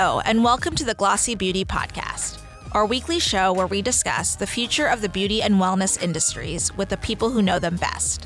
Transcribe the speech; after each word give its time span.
Hello, 0.00 0.20
and 0.20 0.44
welcome 0.44 0.76
to 0.76 0.84
the 0.84 0.94
Glossy 0.94 1.34
Beauty 1.34 1.64
Podcast, 1.64 2.40
our 2.70 2.86
weekly 2.86 3.18
show 3.18 3.52
where 3.52 3.66
we 3.66 3.82
discuss 3.82 4.36
the 4.36 4.46
future 4.46 4.86
of 4.86 5.00
the 5.00 5.08
beauty 5.08 5.42
and 5.42 5.56
wellness 5.56 6.00
industries 6.00 6.72
with 6.76 6.90
the 6.90 6.96
people 6.98 7.30
who 7.30 7.42
know 7.42 7.58
them 7.58 7.74
best. 7.74 8.24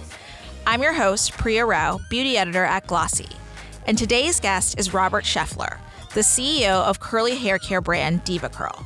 I'm 0.66 0.82
your 0.82 0.92
host, 0.92 1.32
Priya 1.32 1.64
Rao, 1.64 1.98
beauty 2.10 2.36
editor 2.36 2.62
at 2.62 2.86
Glossy, 2.86 3.30
and 3.86 3.96
today's 3.96 4.38
guest 4.38 4.78
is 4.78 4.92
Robert 4.92 5.24
Schaeffler, 5.24 5.78
the 6.12 6.20
CEO 6.20 6.84
of 6.84 7.00
curly 7.00 7.36
hair 7.36 7.58
care 7.58 7.80
brand 7.80 8.22
DevaCurl. 8.26 8.84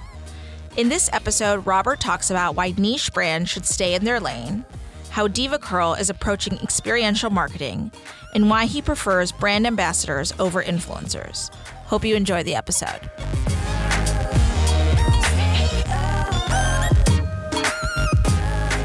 In 0.76 0.88
this 0.88 1.10
episode, 1.12 1.66
Robert 1.66 1.98
talks 1.98 2.30
about 2.30 2.54
why 2.54 2.72
niche 2.78 3.12
brands 3.12 3.50
should 3.50 3.66
stay 3.66 3.96
in 3.96 4.04
their 4.04 4.20
lane, 4.20 4.64
how 5.10 5.26
DevaCurl 5.26 5.98
is 5.98 6.08
approaching 6.08 6.56
experiential 6.58 7.30
marketing, 7.30 7.90
and 8.32 8.48
why 8.48 8.66
he 8.66 8.80
prefers 8.80 9.32
brand 9.32 9.66
ambassadors 9.66 10.32
over 10.38 10.62
influencers. 10.62 11.50
Hope 11.86 12.04
you 12.04 12.16
enjoy 12.16 12.42
the 12.42 12.54
episode. 12.56 13.00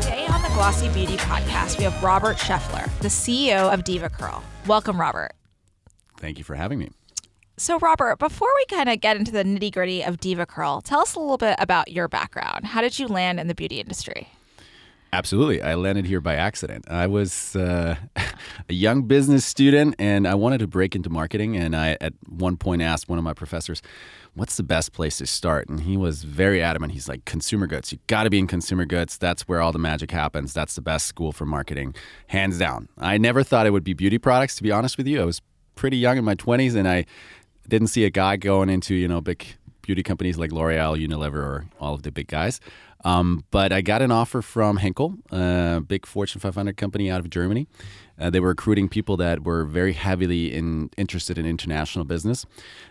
Today 0.02 0.28
on 0.28 0.42
the 0.44 0.50
Glossy 0.54 0.88
Beauty 0.90 1.18
Podcast, 1.18 1.78
we 1.80 1.86
have 1.86 2.04
Robert 2.04 2.38
Schaeffler, 2.38 2.86
the 3.00 3.08
CEO 3.08 3.74
of 3.74 3.84
DevaCurl. 3.84 4.44
Welcome, 4.68 5.02
Robert. 5.02 5.32
Thank 6.18 6.38
you 6.38 6.44
for 6.44 6.54
having 6.54 6.78
me. 6.78 6.92
So, 7.58 7.80
Robert, 7.80 8.20
before 8.20 8.50
we 8.56 8.66
kind 8.76 8.88
of 8.90 9.00
get 9.02 9.18
into 9.18 9.32
the 9.32 9.44
nitty 9.44 9.72
gritty 9.72 10.04
of 10.04 10.18
DevaCurl, 10.18 10.84
tell 10.84 11.00
us 11.00 11.16
a 11.16 11.20
little 11.20 11.38
bit 11.38 11.56
about 11.58 11.92
your 11.92 12.08
background. 12.08 12.66
How 12.66 12.82
did 12.82 13.00
you 13.00 13.08
land 13.08 13.40
in 13.40 13.48
the 13.48 13.56
beauty 13.56 13.80
industry? 13.80 14.30
Absolutely. 15.14 15.62
I 15.62 15.76
landed 15.76 16.06
here 16.06 16.22
by 16.22 16.36
accident. 16.36 16.86
I 16.90 17.06
was 17.06 17.54
uh, 17.56 17.96
a 18.16 18.74
young 18.74 19.04
business 19.04 19.44
student 19.44 19.96
and 20.00 20.26
I 20.26 20.36
wanted 20.36 20.60
to 20.60 20.68
break 20.68 20.96
into 20.96 21.10
marketing. 21.10 21.58
And 21.58 21.76
I, 21.76 21.98
at 22.00 22.14
one 22.30 22.56
point, 22.56 22.82
asked 22.82 23.10
one 23.10 23.18
of 23.18 23.24
my 23.24 23.34
professors, 23.34 23.82
What's 24.34 24.56
the 24.56 24.64
best 24.64 24.94
place 24.94 25.18
to 25.18 25.28
start? 25.28 25.68
And 25.68 25.82
he 25.82 25.98
was 25.98 26.24
very 26.24 26.64
adamant. 26.64 26.94
He's 26.94 27.10
like, 27.10 27.26
Consumer 27.26 27.68
goods. 27.68 27.92
You 27.92 28.00
got 28.08 28.24
to 28.24 28.30
be 28.30 28.40
in 28.40 28.48
consumer 28.48 28.86
goods. 28.86 29.18
That's 29.18 29.42
where 29.42 29.60
all 29.60 29.74
the 29.74 29.80
magic 29.80 30.12
happens. 30.12 30.54
That's 30.54 30.76
the 30.76 30.82
best 30.82 31.06
school 31.08 31.34
for 31.34 31.46
marketing, 31.46 31.94
hands 32.28 32.58
down. 32.58 32.88
I 32.98 33.18
never 33.18 33.44
thought 33.44 33.68
it 33.68 33.72
would 33.72 33.84
be 33.84 33.94
beauty 33.94 34.18
products, 34.18 34.56
to 34.56 34.64
be 34.64 34.72
honest 34.72 34.98
with 34.98 35.08
you. 35.08 35.22
I 35.22 35.26
was 35.26 35.42
pretty 35.76 35.98
young 35.98 36.18
in 36.18 36.24
my 36.24 36.36
20s 36.36 36.76
and 36.76 36.88
I 36.88 37.06
didn't 37.68 37.88
see 37.88 38.06
a 38.06 38.10
guy 38.10 38.38
going 38.38 38.70
into, 38.70 38.96
you 38.96 39.10
know, 39.10 39.20
big 39.20 39.46
beauty 39.82 40.04
companies 40.04 40.38
like 40.38 40.52
L'Oreal, 40.52 40.98
Unilever, 40.98 41.34
or 41.36 41.66
all 41.80 41.94
of 41.94 42.04
the 42.04 42.12
big 42.12 42.28
guys. 42.28 42.62
Um, 43.04 43.46
but 43.52 43.72
I 43.72 43.82
got 43.82 44.02
an 44.02 44.12
offer 44.12 44.42
from 44.42 44.78
Henkel, 44.78 45.16
a 45.32 45.82
big 45.86 46.06
Fortune 46.06 46.40
500 46.40 46.78
company 46.78 47.10
out 47.10 47.20
of 47.20 47.30
Germany. 47.30 47.68
Uh, 48.20 48.30
they 48.30 48.40
were 48.40 48.50
recruiting 48.50 48.88
people 48.88 49.18
that 49.18 49.44
were 49.44 49.66
very 49.66 49.94
heavily 49.94 50.54
in, 50.54 50.92
interested 50.96 51.40
in 51.40 51.46
international 51.46 52.06
business. 52.06 52.46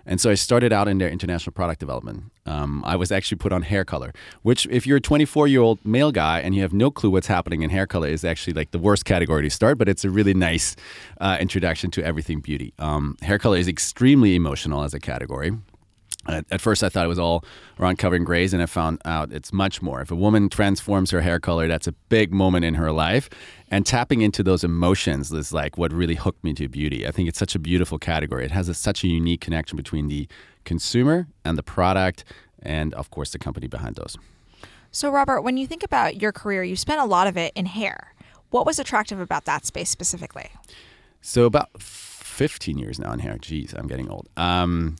And 0.04 0.20
so 0.20 0.28
I 0.28 0.34
started 0.34 0.72
out 0.72 0.88
in 0.88 0.98
their 0.98 1.08
international 1.08 1.52
product 1.52 1.78
development. 1.78 2.24
Um, 2.46 2.82
I 2.84 2.96
was 2.96 3.12
actually 3.12 3.38
put 3.38 3.52
on 3.52 3.62
hair 3.62 3.84
color, 3.84 4.12
which, 4.42 4.66
if 4.70 4.88
you're 4.88 4.96
a 4.96 5.00
24 5.00 5.46
year 5.46 5.60
old 5.60 5.78
male 5.84 6.10
guy 6.10 6.40
and 6.40 6.54
you 6.54 6.62
have 6.62 6.72
no 6.72 6.90
clue 6.90 7.10
what's 7.10 7.28
happening 7.28 7.62
in 7.62 7.70
hair 7.70 7.86
color, 7.86 8.08
is 8.08 8.24
actually 8.24 8.54
like 8.54 8.72
the 8.72 8.78
worst 8.78 9.04
category 9.04 9.42
to 9.42 9.50
start, 9.50 9.78
but 9.78 9.88
it's 9.88 10.04
a 10.04 10.10
really 10.10 10.34
nice 10.34 10.74
uh, 11.20 11.36
introduction 11.38 11.92
to 11.92 12.04
everything 12.04 12.40
beauty. 12.40 12.74
Um, 12.80 13.16
hair 13.22 13.38
color 13.38 13.58
is 13.58 13.68
extremely 13.68 14.34
emotional 14.34 14.82
as 14.82 14.94
a 14.94 15.00
category. 15.00 15.52
At, 16.26 16.44
at, 16.50 16.60
first, 16.60 16.84
I 16.84 16.90
thought 16.90 17.04
it 17.04 17.08
was 17.08 17.18
all 17.18 17.44
around 17.78 17.96
covering 17.96 18.24
grays, 18.24 18.52
and 18.52 18.62
I 18.62 18.66
found 18.66 19.00
out 19.06 19.32
it's 19.32 19.52
much 19.52 19.80
more. 19.80 20.02
If 20.02 20.10
a 20.10 20.14
woman 20.14 20.50
transforms 20.50 21.10
her 21.12 21.22
hair 21.22 21.40
color, 21.40 21.66
that's 21.66 21.86
a 21.86 21.92
big 21.92 22.32
moment 22.32 22.64
in 22.64 22.74
her 22.74 22.92
life. 22.92 23.30
And 23.70 23.86
tapping 23.86 24.20
into 24.20 24.42
those 24.42 24.62
emotions 24.62 25.32
is 25.32 25.52
like 25.52 25.78
what 25.78 25.92
really 25.92 26.16
hooked 26.16 26.44
me 26.44 26.52
to 26.54 26.68
beauty. 26.68 27.06
I 27.06 27.10
think 27.10 27.28
it's 27.28 27.38
such 27.38 27.54
a 27.54 27.58
beautiful 27.58 27.98
category. 27.98 28.44
It 28.44 28.50
has 28.50 28.68
a, 28.68 28.74
such 28.74 29.02
a 29.02 29.08
unique 29.08 29.40
connection 29.40 29.76
between 29.76 30.08
the 30.08 30.28
consumer 30.64 31.26
and 31.44 31.56
the 31.56 31.62
product, 31.62 32.24
and 32.60 32.92
of 32.94 33.10
course, 33.10 33.32
the 33.32 33.38
company 33.38 33.66
behind 33.66 33.96
those. 33.96 34.18
So, 34.92 35.10
Robert, 35.10 35.40
when 35.42 35.56
you 35.56 35.66
think 35.66 35.82
about 35.82 36.20
your 36.20 36.32
career, 36.32 36.64
you 36.64 36.76
spent 36.76 37.00
a 37.00 37.04
lot 37.04 37.28
of 37.28 37.36
it 37.36 37.52
in 37.54 37.64
hair. 37.64 38.14
What 38.50 38.66
was 38.66 38.78
attractive 38.78 39.20
about 39.20 39.44
that 39.46 39.64
space 39.64 39.88
specifically? 39.88 40.50
So, 41.22 41.44
about 41.44 41.80
15 41.80 42.76
years 42.76 42.98
now 42.98 43.12
in 43.12 43.20
hair. 43.20 43.38
Geez, 43.40 43.72
I'm 43.72 43.86
getting 43.86 44.10
old. 44.10 44.28
Um, 44.36 44.96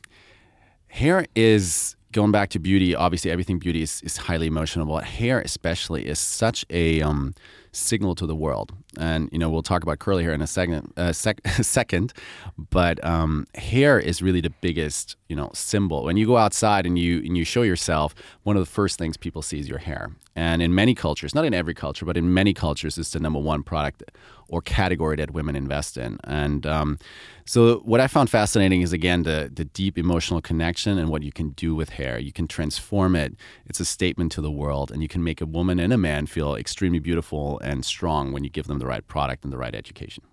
hair 0.91 1.25
is 1.35 1.95
going 2.11 2.31
back 2.31 2.49
to 2.49 2.59
beauty. 2.59 2.93
Obviously, 2.93 3.31
everything 3.31 3.59
beauty 3.59 3.81
is, 3.81 4.01
is 4.03 4.17
highly 4.17 4.47
emotional, 4.47 4.85
but 4.85 5.05
hair 5.05 5.39
especially 5.39 6.05
is 6.05 6.19
such 6.19 6.65
a 6.69 7.01
um, 7.01 7.33
signal 7.71 8.13
to 8.15 8.25
the 8.25 8.35
world. 8.35 8.73
And 8.99 9.29
you 9.31 9.39
know, 9.39 9.49
we'll 9.49 9.63
talk 9.63 9.83
about 9.83 9.99
curly 9.99 10.23
hair 10.23 10.33
in 10.33 10.41
a 10.41 10.47
second. 10.47 10.91
Uh, 10.97 11.13
sec- 11.13 11.45
second, 11.61 12.13
but 12.57 13.03
um, 13.05 13.47
hair 13.55 13.99
is 13.99 14.21
really 14.21 14.41
the 14.41 14.49
biggest 14.61 15.15
you 15.29 15.35
know 15.35 15.49
symbol. 15.53 16.03
When 16.03 16.17
you 16.17 16.25
go 16.25 16.37
outside 16.37 16.85
and 16.85 16.99
you 16.99 17.19
and 17.19 17.37
you 17.37 17.45
show 17.45 17.61
yourself, 17.61 18.13
one 18.43 18.57
of 18.57 18.61
the 18.61 18.71
first 18.71 18.99
things 18.99 19.17
people 19.17 19.41
see 19.41 19.59
is 19.59 19.69
your 19.69 19.79
hair. 19.79 20.11
And 20.35 20.61
in 20.61 20.73
many 20.73 20.95
cultures, 20.95 21.35
not 21.35 21.43
in 21.43 21.53
every 21.53 21.73
culture, 21.73 22.05
but 22.05 22.15
in 22.15 22.33
many 22.33 22.53
cultures, 22.53 22.97
it's 22.97 23.11
the 23.11 23.19
number 23.19 23.39
one 23.39 23.63
product 23.63 24.03
or 24.51 24.61
category 24.61 25.15
that 25.15 25.31
women 25.31 25.55
invest 25.55 25.97
in. 25.97 26.19
And 26.25 26.65
um, 26.67 26.99
so, 27.45 27.77
what 27.79 27.99
I 27.99 28.07
found 28.07 28.29
fascinating 28.29 28.81
is 28.81 28.93
again 28.93 29.23
the 29.23 29.49
the 29.53 29.65
deep 29.65 29.97
emotional 29.97 30.41
connection 30.41 30.97
and 30.97 31.09
what 31.09 31.23
you 31.23 31.31
can 31.31 31.49
do 31.51 31.73
with 31.73 31.89
hair. 31.89 32.19
You 32.19 32.31
can 32.31 32.47
transform 32.47 33.15
it. 33.15 33.35
It's 33.65 33.79
a 33.79 33.85
statement 33.85 34.31
to 34.33 34.41
the 34.41 34.51
world, 34.51 34.91
and 34.91 35.01
you 35.01 35.07
can 35.07 35.23
make 35.23 35.41
a 35.41 35.45
woman 35.45 35.79
and 35.79 35.91
a 35.91 35.97
man 35.97 36.27
feel 36.27 36.55
extremely 36.55 36.99
beautiful 36.99 37.59
and 37.59 37.85
strong 37.85 38.31
when 38.31 38.43
you 38.43 38.49
give 38.49 38.67
them 38.67 38.79
the 38.81 38.87
right 38.87 39.07
product 39.07 39.43
and 39.43 39.53
the 39.53 39.57
right 39.57 39.75
education. 39.75 40.23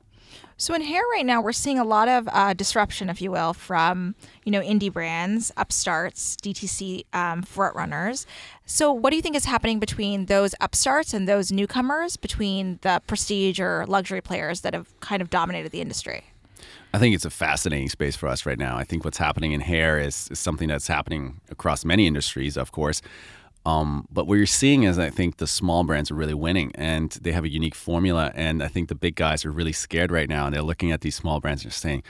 So 0.57 0.75
in 0.75 0.83
hair 0.83 1.03
right 1.13 1.25
now, 1.25 1.41
we're 1.41 1.53
seeing 1.53 1.79
a 1.79 1.85
lot 1.85 2.09
of 2.09 2.29
uh, 2.33 2.53
disruption, 2.53 3.09
if 3.09 3.23
you 3.23 3.31
will, 3.31 3.55
from 3.55 4.17
you 4.45 4.51
know 4.51 4.61
indie 4.61 4.93
brands, 4.93 5.53
upstarts, 5.57 6.37
DTC 6.37 7.05
um, 7.13 7.43
front 7.43 7.77
runners. 7.77 8.27
So 8.67 8.93
what 8.93 9.11
do 9.11 9.17
you 9.17 9.23
think 9.23 9.37
is 9.37 9.45
happening 9.45 9.79
between 9.79 10.27
those 10.27 10.55
upstarts 10.61 11.15
and 11.15 11.29
those 11.29 11.53
newcomers, 11.53 12.17
between 12.17 12.81
the 12.83 13.01
prestige 13.07 13.61
or 13.61 13.87
luxury 13.87 14.21
players 14.21 14.63
that 14.63 14.75
have 14.75 14.99
kind 15.01 15.23
of 15.23 15.31
dominated 15.31 15.71
the 15.71 15.81
industry? 15.81 16.25
I 16.93 16.99
think 16.99 17.15
it's 17.15 17.25
a 17.25 17.31
fascinating 17.31 17.89
space 17.89 18.17
for 18.17 18.29
us 18.29 18.47
right 18.47 18.59
now. 18.59 18.77
I 18.77 18.85
think 18.85 19.05
what's 19.05 19.19
happening 19.19 19.53
in 19.53 19.61
hair 19.61 19.99
is, 19.99 20.29
is 20.31 20.39
something 20.39 20.69
that's 20.69 20.89
happening 20.89 21.41
across 21.51 21.85
many 21.85 22.07
industries, 22.07 22.57
of 22.57 22.73
course. 22.73 23.03
Um, 23.69 24.07
but 24.11 24.27
what 24.27 24.37
you're 24.37 24.47
seeing 24.47 24.85
is, 24.85 24.99
I 24.99 25.11
think 25.11 25.37
the 25.37 25.47
small 25.47 25.85
brands 25.85 26.11
are 26.11 26.15
really 26.15 26.33
winning, 26.33 26.73
and 26.75 27.11
they 27.21 27.33
have 27.33 27.45
a 27.45 27.51
unique 27.51 27.75
formula. 27.75 28.33
And 28.35 28.63
I 28.63 28.69
think 28.69 28.89
the 28.89 28.95
big 28.95 29.15
guys 29.15 29.45
are 29.45 29.53
really 29.53 29.75
scared 29.75 30.11
right 30.11 30.29
now, 30.29 30.47
and 30.47 30.55
they're 30.55 30.63
looking 30.63 30.91
at 30.91 31.03
these 31.03 31.17
small 31.17 31.39
brands 31.39 31.65
and 31.65 31.73
saying, 31.73 32.03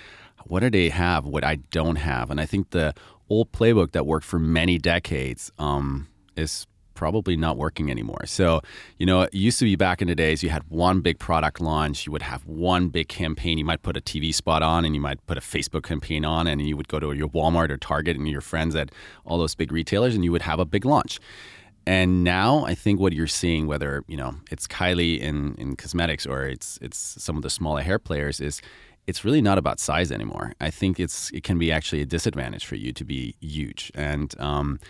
"What 0.45 0.61
do 0.61 0.71
they 0.71 0.89
have? 0.91 1.25
What 1.25 1.43
I 1.43 1.57
don't 1.57 1.97
have?" 1.97 2.31
And 2.31 2.41
I 2.41 2.47
think 2.47 2.71
the 2.71 2.95
old 3.29 3.51
playbook 3.51 3.91
that 3.91 4.07
worked 4.07 4.25
for 4.25 4.39
many 4.39 4.79
decades 4.79 5.51
um, 5.59 6.07
is 6.37 6.69
probably 6.99 7.37
not 7.37 7.57
working 7.57 7.93
anymore. 7.93 8.27
So, 8.27 8.61
you 8.99 9.07
know, 9.07 9.23
it 9.23 9.33
used 9.33 9.61
to 9.61 9.65
be 9.65 9.77
back 9.77 10.03
in 10.03 10.09
the 10.09 10.17
days 10.17 10.43
you 10.43 10.49
had 10.49 10.65
one 10.69 11.01
big 11.01 11.21
product 11.21 11.61
launch, 11.61 12.07
you 12.07 12.11
would 12.11 12.23
have 12.23 12.45
one 12.45 12.89
big 12.89 13.07
campaign, 13.07 13.57
you 13.57 13.65
might 13.65 13.83
put 13.83 13.97
a 13.97 14.01
TV 14.01 14.35
spot 14.35 14.65
on 14.65 14.85
and 14.85 14.97
you 14.97 15.01
might 15.01 15.25
put 15.29 15.39
a 15.39 15.41
Facebook 15.41 15.85
campaign 15.85 16.25
on 16.25 16.49
and 16.49 16.61
you 16.61 16.77
would 16.77 16.89
go 16.89 16.99
to 16.99 17.13
your 17.13 17.29
Walmart 17.29 17.71
or 17.71 17.77
Target 17.77 18.17
and 18.17 18.27
your 18.27 18.41
friends 18.41 18.75
at 18.75 18.91
all 19.25 19.39
those 19.39 19.55
big 19.55 19.71
retailers 19.71 20.17
and 20.17 20.25
you 20.25 20.33
would 20.33 20.43
have 20.43 20.59
a 20.59 20.65
big 20.65 20.85
launch. 20.85 21.21
And 21.87 22.25
now 22.25 22.65
I 22.65 22.75
think 22.75 22.99
what 22.99 23.13
you're 23.13 23.29
seeing, 23.29 23.69
whether, 23.69 24.03
you 24.09 24.17
know, 24.17 24.35
it's 24.51 24.67
Kylie 24.67 25.21
in, 25.21 25.55
in 25.55 25.77
cosmetics 25.77 26.27
or 26.27 26.47
it's 26.47 26.81
it's 26.83 26.99
some 26.99 27.37
of 27.37 27.43
the 27.43 27.51
smaller 27.51 27.83
hair 27.83 28.01
players, 28.01 28.41
is 28.41 28.61
it's 29.07 29.25
really 29.25 29.41
not 29.41 29.57
about 29.57 29.79
size 29.79 30.11
anymore. 30.11 30.53
I 30.61 30.71
think 30.71 30.99
it's 30.99 31.31
it 31.31 31.45
can 31.45 31.59
be 31.59 31.71
actually 31.71 32.03
a 32.03 32.07
disadvantage 32.07 32.67
for 32.67 32.75
you 32.75 32.93
to 32.93 33.05
be 33.05 33.37
huge. 33.41 33.93
And 33.95 34.35
um, 34.41 34.81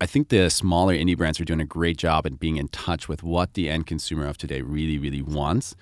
I 0.00 0.06
think 0.06 0.28
the 0.28 0.48
smaller 0.48 0.94
indie 0.94 1.16
brands 1.16 1.40
are 1.40 1.44
doing 1.44 1.60
a 1.60 1.64
great 1.64 1.96
job 1.96 2.24
at 2.26 2.38
being 2.38 2.56
in 2.56 2.68
touch 2.68 3.08
with 3.08 3.22
what 3.22 3.54
the 3.54 3.68
end 3.68 3.86
consumer 3.86 4.26
of 4.26 4.38
today 4.38 4.60
really, 4.62 4.98
really 4.98 5.22
wants. 5.22 5.74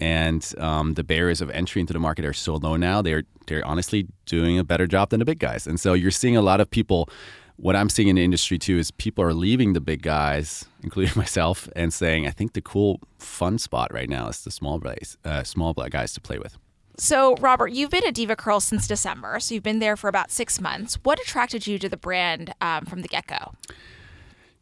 And 0.00 0.46
um, 0.58 0.94
the 0.94 1.04
barriers 1.04 1.40
of 1.40 1.48
entry 1.50 1.80
into 1.80 1.92
the 1.92 1.98
market 1.98 2.24
are 2.24 2.32
so 2.32 2.56
low 2.56 2.76
now. 2.76 3.00
They're 3.00 3.22
they're 3.46 3.64
honestly 3.64 4.08
doing 4.26 4.58
a 4.58 4.64
better 4.64 4.86
job 4.86 5.10
than 5.10 5.20
the 5.20 5.24
big 5.24 5.38
guys. 5.38 5.66
And 5.66 5.78
so 5.78 5.94
you're 5.94 6.10
seeing 6.10 6.36
a 6.36 6.42
lot 6.42 6.60
of 6.60 6.70
people. 6.70 7.08
What 7.56 7.76
I'm 7.76 7.88
seeing 7.88 8.08
in 8.08 8.16
the 8.16 8.24
industry 8.24 8.58
too 8.58 8.78
is 8.78 8.90
people 8.90 9.22
are 9.22 9.32
leaving 9.32 9.74
the 9.74 9.80
big 9.80 10.02
guys, 10.02 10.64
including 10.82 11.12
myself, 11.16 11.68
and 11.76 11.94
saying, 11.94 12.26
"I 12.26 12.30
think 12.30 12.54
the 12.54 12.60
cool, 12.60 13.00
fun 13.18 13.58
spot 13.58 13.94
right 13.94 14.08
now 14.08 14.28
is 14.28 14.42
the 14.42 14.50
small 14.50 14.78
guys, 14.78 15.16
uh, 15.24 15.44
small 15.44 15.72
black 15.72 15.92
guys 15.92 16.12
to 16.14 16.20
play 16.20 16.38
with." 16.38 16.58
So, 16.96 17.34
Robert, 17.36 17.72
you've 17.72 17.90
been 17.90 18.06
at 18.06 18.14
DevaCurl 18.14 18.62
since 18.62 18.86
December, 18.86 19.40
so 19.40 19.54
you've 19.54 19.64
been 19.64 19.80
there 19.80 19.96
for 19.96 20.08
about 20.08 20.30
six 20.30 20.60
months. 20.60 20.96
What 21.02 21.18
attracted 21.20 21.66
you 21.66 21.78
to 21.80 21.88
the 21.88 21.96
brand 21.96 22.54
um, 22.60 22.84
from 22.84 23.02
the 23.02 23.08
get 23.08 23.26
go? 23.26 23.52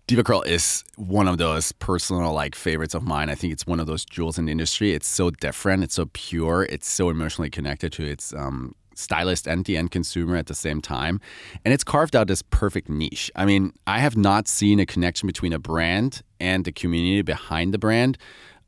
DevaCurl 0.09 0.47
is 0.47 0.83
one 0.97 1.29
of 1.29 1.39
those 1.39 1.73
personal 1.73 2.33
like 2.33 2.55
favorites 2.55 2.95
of 2.95 3.03
mine. 3.03 3.29
I 3.29 3.35
think 3.35 3.53
it's 3.53 3.67
one 3.67 3.81
of 3.81 3.87
those 3.87 4.05
jewels 4.05 4.39
in 4.39 4.47
the 4.47 4.53
industry. 4.53 4.93
It's 4.93 5.07
so 5.07 5.31
different. 5.31 5.85
It's 5.85 5.95
so 5.95 6.07
pure. 6.13 6.67
It's 6.71 6.89
so 6.89 7.11
emotionally 7.11 7.51
connected 7.51 7.93
to 7.95 8.05
its 8.05 8.35
um, 8.35 8.75
stylist 8.95 9.47
and 9.47 9.65
the 9.65 9.77
end 9.77 9.91
consumer 9.91 10.37
at 10.37 10.47
the 10.47 10.55
same 10.55 10.81
time. 10.81 11.21
And 11.65 11.73
it's 11.73 11.85
carved 11.85 12.17
out 12.17 12.29
this 12.29 12.43
perfect 12.43 12.89
niche. 12.89 13.31
I 13.37 13.45
mean, 13.45 13.73
I 13.87 13.99
have 13.99 14.17
not 14.17 14.49
seen 14.49 14.81
a 14.81 14.87
connection 14.87 15.27
between 15.27 15.53
a 15.53 15.59
brand 15.59 16.23
and 16.41 16.65
the 16.65 16.73
community 16.73 17.23
behind 17.23 17.73
the 17.73 17.79
brand 17.79 18.19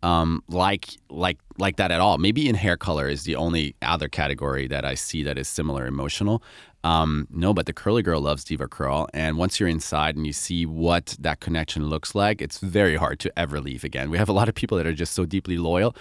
um, 0.04 0.44
like 0.48 0.98
like 1.08 1.38
like 1.58 1.76
that 1.76 1.90
at 1.90 2.00
all. 2.00 2.18
Maybe 2.18 2.48
in 2.48 2.54
hair 2.54 2.76
color 2.76 3.08
is 3.08 3.24
the 3.24 3.36
only 3.36 3.74
other 3.80 4.08
category 4.08 4.68
that 4.68 4.84
I 4.84 4.94
see 4.94 5.22
that 5.24 5.38
is 5.38 5.48
similar 5.48 5.86
emotional. 5.86 6.42
Um, 6.84 7.26
no, 7.30 7.54
but 7.54 7.64
the 7.64 7.72
curly 7.72 8.02
girl 8.02 8.20
loves 8.20 8.44
DevaCurl, 8.44 9.08
and 9.14 9.38
once 9.38 9.58
you're 9.58 9.70
inside 9.70 10.16
and 10.16 10.26
you 10.26 10.34
see 10.34 10.66
what 10.66 11.16
that 11.18 11.40
connection 11.40 11.88
looks 11.88 12.14
like, 12.14 12.42
it's 12.42 12.58
very 12.58 12.96
hard 12.96 13.18
to 13.20 13.38
ever 13.38 13.58
leave 13.58 13.84
again. 13.84 14.10
We 14.10 14.18
have 14.18 14.28
a 14.28 14.34
lot 14.34 14.50
of 14.50 14.54
people 14.54 14.76
that 14.76 14.86
are 14.86 14.92
just 14.92 15.14
so 15.14 15.24
deeply 15.24 15.56
loyal, 15.56 15.96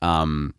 um, 0.00 0.54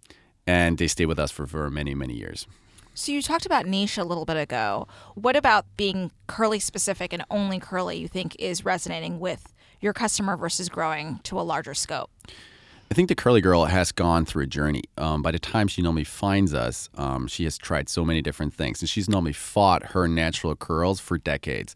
and 0.45 0.77
they 0.77 0.87
stay 0.87 1.05
with 1.05 1.17
us 1.17 1.31
for, 1.31 1.47
for 1.47 1.69
many 1.69 1.95
many 1.95 2.15
years. 2.15 2.45
So 2.93 3.13
you 3.13 3.21
talked 3.21 3.45
about 3.45 3.65
niche 3.65 3.97
a 3.97 4.03
little 4.03 4.25
bit 4.25 4.35
ago. 4.35 4.89
What 5.15 5.37
about 5.37 5.65
being 5.77 6.11
curly 6.27 6.59
specific 6.59 7.13
and 7.13 7.23
only 7.31 7.57
curly 7.57 7.97
you 7.97 8.09
think 8.09 8.35
is 8.37 8.65
resonating 8.65 9.21
with 9.21 9.53
your 9.79 9.93
customer 9.93 10.35
versus 10.35 10.67
growing 10.67 11.21
to 11.23 11.39
a 11.39 11.43
larger 11.43 11.73
scope? 11.73 12.11
I 12.91 12.95
think 12.95 13.07
the 13.07 13.15
curly 13.15 13.39
girl 13.39 13.65
has 13.65 13.91
gone 13.91 14.25
through 14.25 14.43
a 14.45 14.47
journey. 14.47 14.83
Um, 14.97 15.21
by 15.21 15.29
the 15.31 15.37
time 15.37 15.67
she 15.67 15.83
normally 15.83 16.03
finds 16.03 16.55
us, 16.55 16.89
um, 16.95 17.27
she 17.27 17.43
has 17.43 17.55
tried 17.55 17.87
so 17.87 18.03
many 18.03 18.21
different 18.21 18.53
things, 18.53 18.81
and 18.81 18.89
she's 18.89 19.07
normally 19.07 19.33
fought 19.33 19.91
her 19.91 20.07
natural 20.07 20.55
curls 20.55 20.99
for 20.99 21.19
decades. 21.19 21.75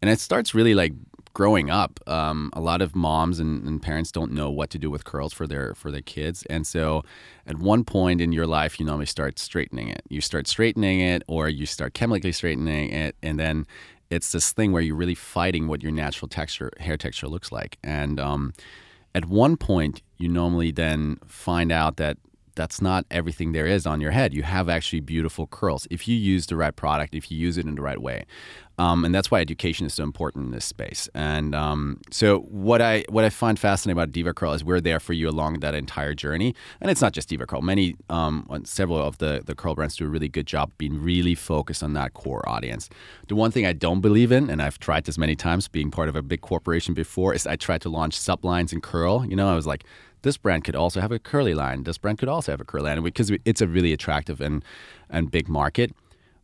And 0.00 0.08
it 0.08 0.20
starts 0.20 0.54
really 0.54 0.74
like 0.74 0.92
growing 1.34 1.68
up. 1.68 1.98
Um, 2.06 2.50
a 2.52 2.60
lot 2.60 2.80
of 2.80 2.94
moms 2.94 3.40
and, 3.40 3.66
and, 3.66 3.82
parents 3.82 4.12
don't 4.12 4.32
know 4.32 4.50
what 4.50 4.70
to 4.70 4.78
do 4.78 4.90
with 4.90 5.04
curls 5.04 5.32
for 5.32 5.46
their 5.46 5.74
for 5.74 5.90
their 5.90 6.02
kids, 6.02 6.44
and 6.48 6.64
so 6.64 7.02
at 7.46 7.58
one 7.58 7.82
point 7.82 8.20
in 8.20 8.30
your 8.32 8.46
life, 8.46 8.78
you 8.78 8.86
normally 8.86 9.06
start 9.06 9.40
straightening 9.40 9.88
it. 9.88 10.02
You 10.08 10.20
start 10.20 10.46
straightening 10.46 11.00
it, 11.00 11.24
or 11.26 11.48
you 11.48 11.66
start 11.66 11.94
chemically 11.94 12.32
straightening 12.32 12.92
it, 12.92 13.16
and 13.22 13.40
then 13.40 13.66
it's 14.10 14.30
this 14.30 14.52
thing 14.52 14.70
where 14.70 14.82
you're 14.82 14.94
really 14.94 15.14
fighting 15.16 15.66
what 15.66 15.82
your 15.82 15.92
natural 15.92 16.28
texture 16.28 16.70
hair 16.78 16.96
texture 16.96 17.26
looks 17.26 17.50
like, 17.50 17.78
and 17.82 18.20
um, 18.20 18.52
at 19.14 19.26
one 19.26 19.56
point, 19.56 20.02
you 20.18 20.28
normally 20.28 20.70
then 20.70 21.18
find 21.26 21.70
out 21.70 21.96
that 21.96 22.16
that's 22.54 22.80
not 22.80 23.06
everything 23.10 23.52
there 23.52 23.66
is 23.66 23.86
on 23.86 24.00
your 24.00 24.10
head. 24.10 24.34
You 24.34 24.42
have 24.42 24.68
actually 24.68 25.00
beautiful 25.00 25.46
curls 25.46 25.86
if 25.90 26.06
you 26.06 26.16
use 26.16 26.46
the 26.46 26.56
right 26.56 26.74
product, 26.74 27.14
if 27.14 27.30
you 27.30 27.38
use 27.38 27.58
it 27.58 27.66
in 27.66 27.74
the 27.74 27.82
right 27.82 28.00
way. 28.00 28.24
Um, 28.78 29.04
and 29.04 29.14
that's 29.14 29.30
why 29.30 29.40
education 29.40 29.86
is 29.86 29.94
so 29.94 30.02
important 30.02 30.46
in 30.46 30.50
this 30.50 30.64
space. 30.64 31.08
And 31.14 31.54
um, 31.54 32.00
so, 32.10 32.40
what 32.40 32.80
I 32.80 33.04
what 33.08 33.22
I 33.24 33.28
find 33.28 33.58
fascinating 33.58 34.00
about 34.00 34.12
DevaCurl 34.12 34.54
is 34.54 34.64
we're 34.64 34.80
there 34.80 34.98
for 34.98 35.12
you 35.12 35.28
along 35.28 35.60
that 35.60 35.74
entire 35.74 36.14
journey. 36.14 36.54
And 36.80 36.90
it's 36.90 37.02
not 37.02 37.12
just 37.12 37.28
DevaCurl. 37.28 37.62
Many, 37.62 37.96
um, 38.08 38.48
several 38.64 38.98
of 38.98 39.18
the 39.18 39.42
the 39.44 39.54
curl 39.54 39.74
brands 39.74 39.96
do 39.96 40.06
a 40.06 40.08
really 40.08 40.28
good 40.28 40.46
job 40.46 40.72
being 40.78 41.00
really 41.02 41.34
focused 41.34 41.82
on 41.82 41.92
that 41.94 42.14
core 42.14 42.48
audience. 42.48 42.88
The 43.28 43.34
one 43.34 43.50
thing 43.50 43.66
I 43.66 43.74
don't 43.74 44.00
believe 44.00 44.32
in, 44.32 44.48
and 44.48 44.62
I've 44.62 44.78
tried 44.78 45.04
this 45.04 45.18
many 45.18 45.36
times, 45.36 45.68
being 45.68 45.90
part 45.90 46.08
of 46.08 46.16
a 46.16 46.22
big 46.22 46.40
corporation 46.40 46.94
before, 46.94 47.34
is 47.34 47.46
I 47.46 47.56
tried 47.56 47.82
to 47.82 47.90
launch 47.90 48.18
sublines 48.18 48.72
in 48.72 48.80
curl. 48.80 49.26
You 49.26 49.36
know, 49.36 49.50
I 49.50 49.54
was 49.54 49.66
like, 49.66 49.84
this 50.22 50.36
brand 50.36 50.64
could 50.64 50.74
also 50.76 51.00
have 51.00 51.12
a 51.12 51.18
curly 51.18 51.54
line. 51.54 51.84
This 51.84 51.98
brand 51.98 52.18
could 52.18 52.28
also 52.28 52.52
have 52.52 52.60
a 52.60 52.64
curly 52.64 52.84
line 52.84 53.02
because 53.02 53.30
it's 53.44 53.60
a 53.60 53.66
really 53.66 53.92
attractive 53.92 54.40
and 54.40 54.64
and 55.10 55.30
big 55.30 55.48
market. 55.48 55.94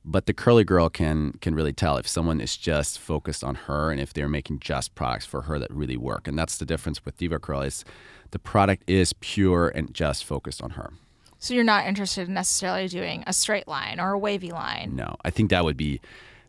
But 0.05 0.27
the 0.27 0.33
curly 0.33 0.65
girl 0.65 0.89
can 0.89 1.33
can 1.41 1.55
really 1.55 1.73
tell 1.73 1.97
if 1.97 2.07
someone 2.07 2.41
is 2.41 2.57
just 2.57 2.99
focused 2.99 3.43
on 3.43 3.55
her 3.55 3.91
and 3.91 4.01
if 4.01 4.13
they're 4.13 4.29
making 4.29 4.61
just 4.61 4.95
products 4.95 5.27
for 5.27 5.43
her 5.43 5.59
that 5.59 5.71
really 5.71 5.97
work. 5.97 6.29
And 6.29 6.39
that's 6.39 6.59
the 6.59 6.67
difference 6.67 7.05
with 7.05 7.17
DevaCurl 7.19 7.67
is 7.67 7.85
the 8.31 8.39
product 8.39 8.89
is 8.89 9.13
pure 9.15 9.69
and 9.69 9.93
just 9.95 10.25
focused 10.25 10.63
on 10.63 10.71
her. 10.71 10.93
So 11.39 11.55
you're 11.55 11.65
not 11.65 11.87
interested 11.87 12.27
in 12.27 12.35
necessarily 12.35 12.89
doing 12.89 13.23
a 13.27 13.33
straight 13.33 13.69
line 13.69 14.01
or 14.01 14.13
a 14.13 14.19
wavy 14.19 14.51
line. 14.51 14.97
No, 14.97 15.17
I 15.25 15.31
think 15.31 15.51
that 15.51 15.65
would 15.65 15.77
be 15.77 16.01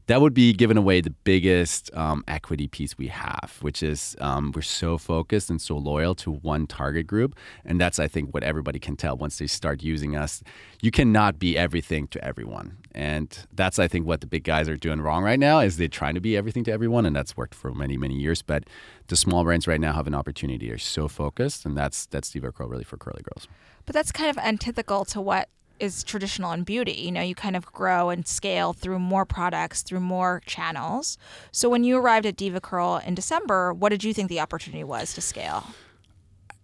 that 0.09 0.21
would 0.21 0.33
be 0.33 0.53
giving 0.53 0.75
away 0.75 1.01
the 1.01 1.11
biggest 1.11 1.95
um, 1.95 2.23
equity 2.27 2.67
piece 2.67 2.97
we 2.97 3.06
have, 3.09 3.59
which 3.61 3.83
is 3.83 4.15
um, 4.19 4.51
we're 4.56 4.63
so 4.63 4.97
focused 4.97 5.51
and 5.51 5.61
so 5.61 5.77
loyal 5.77 6.15
to 6.15 6.31
one 6.31 6.65
target 6.65 7.06
group. 7.06 7.35
And 7.63 7.79
that's, 7.79 8.00
I 8.00 8.07
think, 8.07 8.33
what 8.33 8.44
everybody 8.44 8.79
can 8.79 8.95
tell 8.95 9.15
once 9.15 9.38
they 9.38 9.45
start 9.45 9.83
using 9.83 10.15
us. 10.15 10.41
You 10.81 10.89
cannot 10.89 11.38
be 11.38 11.56
everything 11.56 12.07
to 12.07 12.25
everyone. 12.25 12.77
And 12.95 13.38
that's, 13.53 13.77
I 13.77 13.88
think, 13.88 14.07
what 14.07 14.21
the 14.21 14.25
big 14.25 14.44
guys 14.44 14.67
are 14.67 14.77
doing 14.77 15.00
wrong 15.00 15.23
right 15.23 15.39
now 15.39 15.59
is 15.59 15.77
they're 15.77 15.88
trying 15.88 16.15
to 16.15 16.21
be 16.21 16.35
everything 16.35 16.63
to 16.63 16.71
everyone. 16.71 17.06
And 17.06 17.15
that's 17.15 17.38
worked 17.38 17.53
for 17.53 17.71
many, 17.71 17.95
many 17.95 18.15
years. 18.15 18.41
But 18.41 18.63
the 19.09 19.15
small 19.15 19.44
brands 19.44 19.67
right 19.67 19.79
now 19.79 19.94
have 19.94 20.07
an 20.07 20.15
opportunity. 20.15 20.69
They're 20.69 20.79
so 20.79 21.07
focused. 21.07 21.67
And 21.67 21.77
that's, 21.77 22.07
that's 22.07 22.31
DevaCurl 22.31 22.67
really 22.67 22.83
for 22.83 22.97
curly 22.97 23.21
girls. 23.21 23.47
But 23.85 23.94
that's 23.94 24.11
kind 24.11 24.31
of 24.31 24.39
antithetical 24.39 25.06
to 25.06 25.21
what 25.21 25.50
is 25.80 26.04
traditional 26.04 26.52
in 26.52 26.64
beauty. 26.64 26.94
You 26.94 27.12
know, 27.12 27.22
you 27.22 27.36
kind 27.36 27.56
of 27.56 27.66
grow 27.66 28.10
and 28.10 28.28
scale 28.28 28.74
through 28.74 29.00
more 29.00 29.26
products, 29.26 29.81
through 29.81 30.02
more 30.02 30.42
channels. 30.46 31.18
So 31.52 31.70
when 31.70 31.84
you 31.84 31.98
arrived 31.98 32.26
at 32.26 32.36
DevaCurl 32.36 33.06
in 33.06 33.16
December, 33.16 33.74
what 33.74 33.90
did 33.90 34.04
you 34.04 34.14
think 34.14 34.30
the 34.30 34.40
opportunity 34.40 34.84
was 34.84 35.14
to 35.14 35.22
scale? 35.22 35.64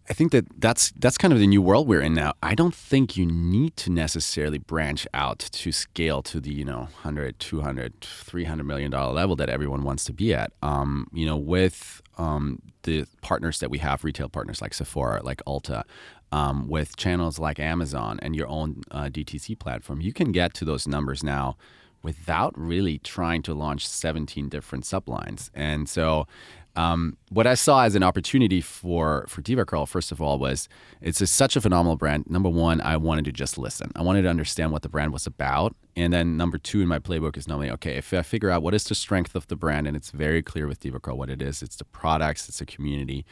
I 0.08 0.14
think 0.14 0.32
that 0.34 0.46
that's 0.60 0.92
that's 0.98 1.18
kind 1.18 1.34
of 1.34 1.40
the 1.40 1.48
new 1.48 1.62
world 1.62 1.88
we're 1.88 2.02
in 2.02 2.14
now. 2.14 2.34
I 2.44 2.54
don't 2.54 2.76
think 2.76 3.18
you 3.18 3.26
need 3.26 3.76
to 3.78 3.90
necessarily 3.90 4.60
branch 4.60 5.08
out 5.16 5.40
to 5.40 5.72
scale 5.72 6.22
to 6.24 6.40
the, 6.40 6.54
you 6.54 6.64
know, 6.64 6.82
100, 7.02 7.40
200, 7.40 8.02
300 8.02 8.64
million 8.64 8.92
dollar 8.92 9.14
level 9.14 9.36
that 9.38 9.50
everyone 9.50 9.84
wants 9.84 10.06
to 10.06 10.14
be 10.14 10.34
at. 10.34 10.52
Um, 10.62 11.08
you 11.12 11.26
know, 11.26 11.38
with 11.38 12.04
um, 12.20 12.62
the 12.84 13.08
partners 13.22 13.60
that 13.60 13.72
we 13.72 13.80
have, 13.80 14.04
retail 14.04 14.30
partners 14.30 14.62
like 14.62 14.76
Sephora, 14.76 15.24
like 15.24 15.42
Ulta, 15.48 15.84
um, 16.31 16.68
with 16.68 16.95
channels 16.95 17.39
like 17.39 17.60
Amazon 17.60 18.19
and 18.22 18.36
your 18.36 18.48
own 18.48 18.81
uh, 18.92 19.04
DTC 19.06 19.57
platform, 19.60 20.01
you 20.01 20.13
can 20.13 20.31
get 20.31 20.54
to 20.56 20.66
those 20.66 20.88
numbers 20.88 21.24
now 21.24 21.57
without 22.01 22.54
really 22.57 23.00
trying 23.00 23.42
to 23.42 23.54
launch 23.54 23.88
17 23.88 24.48
different 24.48 24.83
sublines. 24.83 25.50
And 25.56 25.89
so 25.89 26.27
um, 26.75 27.18
what 27.30 27.48
I 27.48 27.54
saw 27.54 27.83
as 27.83 27.95
an 27.95 28.04
opportunity 28.04 28.62
for 28.62 29.25
for 29.27 29.42
DevaCurl, 29.42 29.88
first 29.88 30.12
of 30.12 30.22
all, 30.22 30.38
was 30.38 30.68
it's 31.01 31.22
a, 31.22 31.27
such 31.27 31.56
a 31.56 31.62
phenomenal 31.62 31.95
brand. 31.95 32.30
Number 32.30 32.50
one, 32.50 32.81
I 32.81 32.98
wanted 32.98 33.25
to 33.25 33.31
just 33.31 33.57
listen. 33.57 33.92
I 33.95 34.01
wanted 34.01 34.24
to 34.24 34.30
understand 34.30 34.72
what 34.72 34.81
the 34.81 34.89
brand 34.89 35.13
was 35.13 35.25
about, 35.25 35.75
and 35.95 36.12
then 36.12 36.38
number 36.38 36.57
two 36.57 36.81
in 36.81 36.88
my 36.88 37.00
playbook 37.00 37.38
is 37.38 37.48
normally 37.48 37.72
okay. 37.72 37.95
If 37.95 38.13
I 38.13 38.22
figure 38.22 38.50
out 38.50 38.63
what 38.63 38.74
is 38.74 38.83
the 38.83 38.95
strength 38.95 39.36
of 39.36 39.48
the 39.48 39.56
brand, 39.56 39.88
and 39.88 39.95
it's 39.95 40.12
very 40.12 40.42
clear 40.42 40.68
with 40.68 40.80
DevaCurl 40.81 41.18
what 41.18 41.30
it 41.30 41.42
is, 41.42 41.62
it's 41.62 41.77
the 41.77 41.86
products, 41.86 42.50
it's 42.50 42.60
the 42.60 42.66
community, 42.66 43.25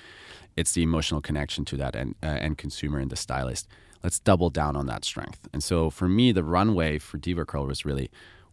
it's 0.55 0.71
the 0.71 0.83
emotional 0.83 1.21
connection 1.21 1.65
to 1.65 1.77
that 1.77 1.95
end, 1.95 2.15
uh, 2.23 2.39
consumer 2.57 2.99
and 2.99 3.11
the 3.11 3.15
stylist. 3.15 3.67
Let's 4.03 4.19
double 4.19 4.49
down 4.49 4.75
on 4.75 4.85
that 4.87 5.05
strength. 5.05 5.47
And 5.53 5.63
so 5.63 5.89
for 5.89 6.07
me, 6.07 6.31
the 6.31 6.43
runway 6.43 6.99
for 6.99 7.17
DevaCurl 7.17 7.67
was 7.67 7.85
really, 7.85 8.09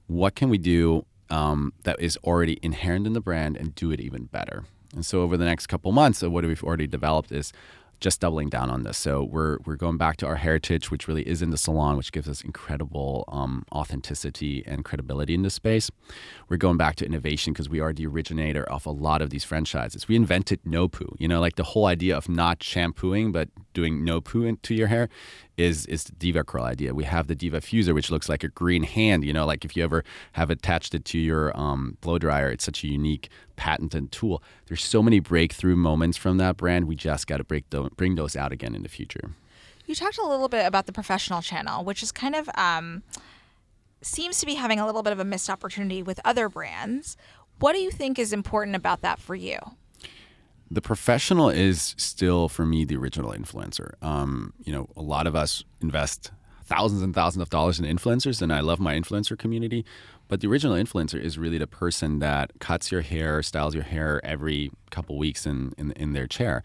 what 0.06 0.34
can 0.34 0.48
we 0.48 0.58
do 0.58 1.06
um, 1.28 1.72
that 1.84 2.00
is 2.00 2.16
already 2.24 2.58
inherent 2.62 3.06
in 3.06 3.12
the 3.12 3.20
brand 3.20 3.56
and 3.56 3.74
do 3.74 3.90
it 3.90 4.00
even 4.00 4.24
better? 4.24 4.64
And 4.94 5.04
so 5.04 5.22
over 5.22 5.36
the 5.36 5.44
next 5.44 5.66
couple 5.66 5.92
months, 5.92 6.22
what 6.22 6.44
we've 6.44 6.64
already 6.64 6.86
developed 6.86 7.32
is 7.32 7.52
just 8.00 8.20
doubling 8.20 8.48
down 8.48 8.70
on 8.70 8.82
this. 8.82 8.96
So 8.96 9.22
we're 9.22 9.58
we're 9.66 9.76
going 9.76 9.98
back 9.98 10.16
to 10.18 10.26
our 10.26 10.36
heritage, 10.36 10.90
which 10.90 11.06
really 11.06 11.26
is 11.28 11.42
in 11.42 11.50
the 11.50 11.58
salon, 11.58 11.96
which 11.96 12.12
gives 12.12 12.28
us 12.28 12.42
incredible 12.42 13.24
um, 13.28 13.64
authenticity 13.72 14.64
and 14.66 14.84
credibility 14.84 15.34
in 15.34 15.42
this 15.42 15.54
space. 15.54 15.90
We're 16.48 16.56
going 16.56 16.78
back 16.78 16.96
to 16.96 17.06
innovation 17.06 17.52
because 17.52 17.68
we 17.68 17.78
are 17.78 17.92
the 17.92 18.06
originator 18.06 18.64
of 18.64 18.86
a 18.86 18.90
lot 18.90 19.20
of 19.22 19.30
these 19.30 19.44
franchises. 19.44 20.08
We 20.08 20.16
invented 20.16 20.60
no 20.64 20.88
poo. 20.88 21.14
You 21.18 21.28
know, 21.28 21.40
like 21.40 21.56
the 21.56 21.62
whole 21.62 21.86
idea 21.86 22.16
of 22.16 22.28
not 22.28 22.62
shampooing 22.62 23.32
but 23.32 23.48
doing 23.72 24.04
no 24.04 24.20
poo 24.20 24.44
into 24.44 24.74
your 24.74 24.88
hair 24.88 25.08
is 25.56 25.86
is 25.86 26.04
the 26.04 26.32
DevaCurl 26.32 26.62
idea. 26.62 26.94
We 26.94 27.04
have 27.04 27.26
the 27.26 27.36
DevaFuser, 27.36 27.94
which 27.94 28.10
looks 28.10 28.28
like 28.28 28.42
a 28.44 28.48
green 28.48 28.82
hand. 28.82 29.24
You 29.24 29.32
know, 29.32 29.46
like 29.46 29.64
if 29.64 29.76
you 29.76 29.84
ever 29.84 30.04
have 30.32 30.50
attached 30.50 30.94
it 30.94 31.04
to 31.06 31.18
your 31.18 31.56
um, 31.58 31.96
blow 32.00 32.18
dryer, 32.18 32.50
it's 32.50 32.64
such 32.64 32.84
a 32.84 32.88
unique 32.88 33.28
patented 33.56 34.10
tool. 34.12 34.42
There's 34.66 34.84
so 34.84 35.02
many 35.02 35.20
breakthrough 35.20 35.76
moments 35.76 36.16
from 36.16 36.38
that 36.38 36.56
brand. 36.56 36.86
We 36.86 36.96
just 36.96 37.26
got 37.26 37.38
to 37.38 37.44
break 37.44 37.68
those, 37.70 37.90
bring 37.90 38.14
those 38.14 38.36
out 38.36 38.52
again 38.52 38.74
in 38.74 38.82
the 38.82 38.88
future. 38.88 39.32
You 39.86 39.94
talked 39.94 40.18
a 40.18 40.26
little 40.26 40.48
bit 40.48 40.66
about 40.66 40.86
the 40.86 40.92
professional 40.92 41.42
channel, 41.42 41.84
which 41.84 42.02
is 42.02 42.12
kind 42.12 42.36
of 42.36 42.48
um, 42.54 43.02
seems 44.02 44.38
to 44.40 44.46
be 44.46 44.54
having 44.54 44.78
a 44.78 44.86
little 44.86 45.02
bit 45.02 45.12
of 45.12 45.18
a 45.18 45.24
missed 45.24 45.50
opportunity 45.50 46.02
with 46.02 46.20
other 46.24 46.48
brands. 46.48 47.16
What 47.58 47.74
do 47.74 47.80
you 47.80 47.90
think 47.90 48.18
is 48.18 48.32
important 48.32 48.76
about 48.76 49.02
that 49.02 49.18
for 49.18 49.34
you? 49.34 49.58
The 50.70 50.80
professional 50.80 51.50
is 51.50 51.94
still, 51.98 52.48
for 52.48 52.64
me, 52.64 52.84
the 52.84 52.96
original 52.96 53.32
influencer. 53.32 53.94
Um, 54.02 54.52
you 54.62 54.72
know, 54.72 54.88
a 54.96 55.02
lot 55.02 55.26
of 55.26 55.34
us 55.34 55.64
invest 55.80 56.30
thousands 56.64 57.02
and 57.02 57.12
thousands 57.12 57.42
of 57.42 57.50
dollars 57.50 57.80
in 57.80 57.84
influencers, 57.84 58.40
and 58.40 58.52
I 58.52 58.60
love 58.60 58.78
my 58.78 58.94
influencer 58.94 59.36
community. 59.36 59.84
But 60.28 60.40
the 60.40 60.46
original 60.46 60.76
influencer 60.76 61.20
is 61.20 61.36
really 61.36 61.58
the 61.58 61.66
person 61.66 62.20
that 62.20 62.52
cuts 62.60 62.92
your 62.92 63.00
hair, 63.00 63.42
styles 63.42 63.74
your 63.74 63.82
hair 63.82 64.20
every 64.24 64.70
couple 64.90 65.18
weeks 65.18 65.44
in 65.44 65.72
in, 65.76 65.90
in 65.92 66.12
their 66.12 66.28
chair. 66.28 66.62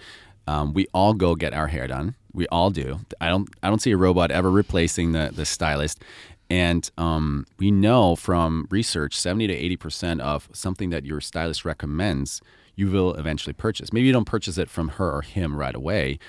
Um, 0.48 0.74
we 0.74 0.86
all 0.94 1.16
go 1.16 1.34
get 1.34 1.54
our 1.54 1.68
hair 1.68 1.88
done. 1.88 2.14
We 2.32 2.48
all 2.50 2.70
do. 2.70 3.00
I 3.20 3.30
don't. 3.30 3.50
I 3.64 3.70
don't 3.70 3.82
see 3.82 3.92
a 3.92 3.98
robot 3.98 4.30
ever 4.30 4.52
replacing 4.52 5.14
the 5.14 5.32
the 5.34 5.46
stylist. 5.46 6.04
And 6.48 6.92
um, 7.00 7.48
we 7.58 7.72
know 7.72 8.16
from 8.16 8.68
research, 8.70 9.18
seventy 9.18 9.48
to 9.48 9.54
eighty 9.56 9.78
percent 9.78 10.22
of 10.22 10.48
something 10.54 10.92
that 10.92 11.04
your 11.04 11.20
stylist 11.20 11.66
recommends, 11.66 12.42
you 12.76 12.90
will 12.90 13.14
eventually 13.16 13.54
purchase. 13.54 13.94
Maybe 13.94 14.08
you 14.08 14.14
don't 14.14 14.26
purchase 14.26 14.58
it 14.58 14.70
from 14.70 14.90
her 14.90 15.12
or 15.12 15.22
him 15.22 15.56
right 15.56 15.76
away, 15.76 16.20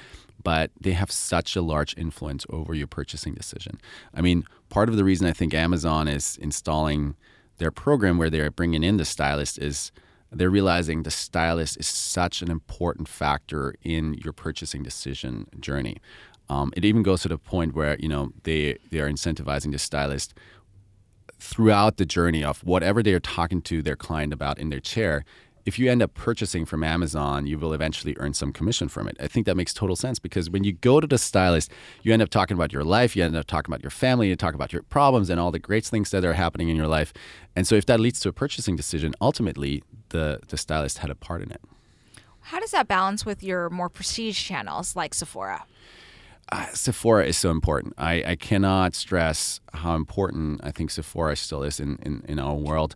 but 0.43 0.71
they 0.81 0.93
have 0.93 1.11
such 1.11 1.57
a 1.57 1.63
large 1.63 1.97
influence 1.97 2.47
over 2.51 2.75
your 2.75 2.87
purchasing 2.87 3.35
decision. 3.35 3.81
I 4.15 4.21
mean, 4.21 4.45
part 4.69 4.89
of 4.89 4.97
the 4.97 5.05
reason 5.05 5.27
I 5.27 5.33
think 5.33 5.55
Amazon 5.55 6.09
is 6.09 6.37
installing 6.41 7.17
their 7.59 7.71
program 7.71 8.19
where 8.19 8.31
they're 8.31 8.51
bringing 8.51 8.83
in 8.83 8.97
the 8.97 9.05
stylist 9.05 9.59
is 9.59 9.93
they're 10.33 10.51
realizing 10.51 11.03
the 11.03 11.11
stylist 11.11 11.79
is 11.79 11.87
such 11.87 12.43
an 12.43 12.51
important 12.51 13.09
factor 13.09 13.75
in 13.83 14.15
your 14.15 14.33
purchasing 14.33 14.83
decision 14.83 15.47
journey. 15.61 15.97
Um, 16.49 16.73
it 16.77 16.85
even 16.85 17.03
goes 17.03 17.23
to 17.23 17.29
the 17.29 17.39
point 17.39 17.75
where 17.75 17.97
you 17.99 18.09
know 18.09 18.33
they 18.45 18.79
they 18.91 19.01
are 19.01 19.11
incentivizing 19.11 19.73
the 19.73 19.79
stylist 19.79 20.35
throughout 21.39 21.97
the 21.97 22.07
journey 22.07 22.43
of 22.43 22.65
whatever 22.65 23.03
they 23.03 23.13
are 23.13 23.21
talking 23.21 23.61
to 23.63 23.83
their 23.83 23.97
client 23.97 24.33
about 24.33 24.59
in 24.59 24.71
their 24.71 24.81
chair, 24.81 25.25
if 25.67 25.81
you 25.81 25.91
end 25.91 26.01
up 26.01 26.15
purchasing 26.15 26.65
from 26.65 26.85
Amazon, 26.85 27.47
you 27.49 27.59
will 27.59 27.73
eventually 27.73 28.17
earn 28.19 28.33
some 28.33 28.53
commission 28.53 28.89
from 28.89 29.09
it. 29.09 29.17
I 29.19 29.27
think 29.27 29.47
that 29.47 29.57
makes 29.57 29.75
total 29.75 29.97
sense 29.97 30.21
because 30.21 30.49
when 30.49 30.63
you 30.63 30.73
go 30.73 31.01
to 31.01 31.09
the 31.09 31.19
stylist, 31.19 31.73
you 32.05 32.13
end 32.13 32.23
up 32.23 32.31
talking 32.31 32.57
about 32.57 32.73
your 32.73 32.85
life, 32.85 33.17
you 33.17 33.25
end 33.25 33.37
up 33.37 33.47
talking 33.47 33.73
about 33.73 33.83
your 33.83 33.91
family, 33.91 34.29
you 34.29 34.37
talk 34.37 34.55
about 34.55 34.73
your 34.73 34.83
problems 34.83 35.29
and 35.29 35.41
all 35.41 35.51
the 35.51 35.59
great 35.59 35.85
things 35.85 36.13
that 36.13 36.25
are 36.25 36.35
happening 36.35 36.69
in 36.69 36.77
your 36.77 36.87
life. 36.87 37.13
And 37.57 37.67
so 37.67 37.75
if 37.75 37.85
that 37.87 37.99
leads 37.99 38.21
to 38.21 38.29
a 38.29 38.33
purchasing 38.33 38.77
decision, 38.77 39.13
ultimately 39.21 39.83
the, 40.11 40.39
the 40.49 40.57
stylist 40.57 40.99
had 40.99 41.11
a 41.11 41.17
part 41.17 41.43
in 41.43 41.51
it. 41.51 41.61
How 42.43 42.61
does 42.61 42.71
that 42.71 42.87
balance 42.87 43.27
with 43.27 43.43
your 43.43 43.69
more 43.69 43.89
prestige 43.89 44.41
channels 44.41 44.95
like 44.95 45.15
Sephora? 45.15 45.65
Uh, 46.53 46.67
Sephora 46.75 47.27
is 47.27 47.37
so 47.37 47.51
important. 47.51 47.93
I, 47.99 48.23
I 48.25 48.37
cannot 48.37 48.95
stress 48.95 49.61
how 49.73 49.97
important 49.97 50.61
I 50.63 50.71
think 50.71 50.93
Sephora 50.93 51.35
still 51.35 51.65
is 51.65 51.81
in, 51.81 51.99
in, 52.03 52.25
in 52.29 52.39
our 52.39 52.55
world 52.55 52.95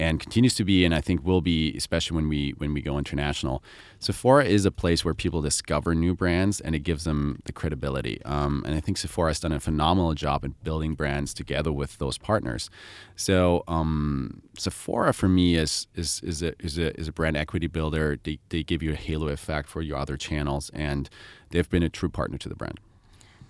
and 0.00 0.18
continues 0.18 0.54
to 0.54 0.64
be 0.64 0.84
and 0.84 0.94
I 0.94 1.00
think 1.00 1.24
will 1.24 1.42
be 1.42 1.76
especially 1.76 2.14
when 2.16 2.28
we 2.28 2.54
when 2.56 2.72
we 2.72 2.80
go 2.80 2.98
international. 2.98 3.62
Sephora 3.98 4.46
is 4.46 4.64
a 4.64 4.70
place 4.70 5.04
where 5.04 5.14
people 5.14 5.42
discover 5.42 5.94
new 5.94 6.14
brands 6.14 6.60
and 6.60 6.74
it 6.74 6.80
gives 6.80 7.04
them 7.04 7.40
the 7.44 7.52
credibility. 7.52 8.20
Um, 8.24 8.64
and 8.66 8.74
I 8.74 8.80
think 8.80 8.96
Sephora 8.96 9.30
has 9.30 9.40
done 9.40 9.52
a 9.52 9.60
phenomenal 9.60 10.14
job 10.14 10.44
in 10.44 10.54
building 10.62 10.94
brands 10.94 11.34
together 11.34 11.70
with 11.70 11.98
those 11.98 12.16
partners. 12.16 12.70
So 13.14 13.62
um, 13.68 14.42
Sephora 14.58 15.12
for 15.12 15.28
me 15.28 15.56
is 15.56 15.86
is 15.94 16.20
is 16.24 16.42
a, 16.42 16.54
is 16.60 16.78
a 16.78 16.98
is 16.98 17.06
a 17.06 17.12
brand 17.12 17.36
equity 17.36 17.66
builder. 17.66 18.18
They, 18.22 18.38
they 18.48 18.62
give 18.62 18.82
you 18.82 18.92
a 18.92 18.96
halo 18.96 19.28
effect 19.28 19.68
for 19.68 19.82
your 19.82 19.98
other 19.98 20.16
channels 20.16 20.70
and 20.72 21.10
they've 21.50 21.68
been 21.68 21.82
a 21.82 21.90
true 21.90 22.08
partner 22.08 22.38
to 22.38 22.48
the 22.48 22.56
brand. 22.56 22.80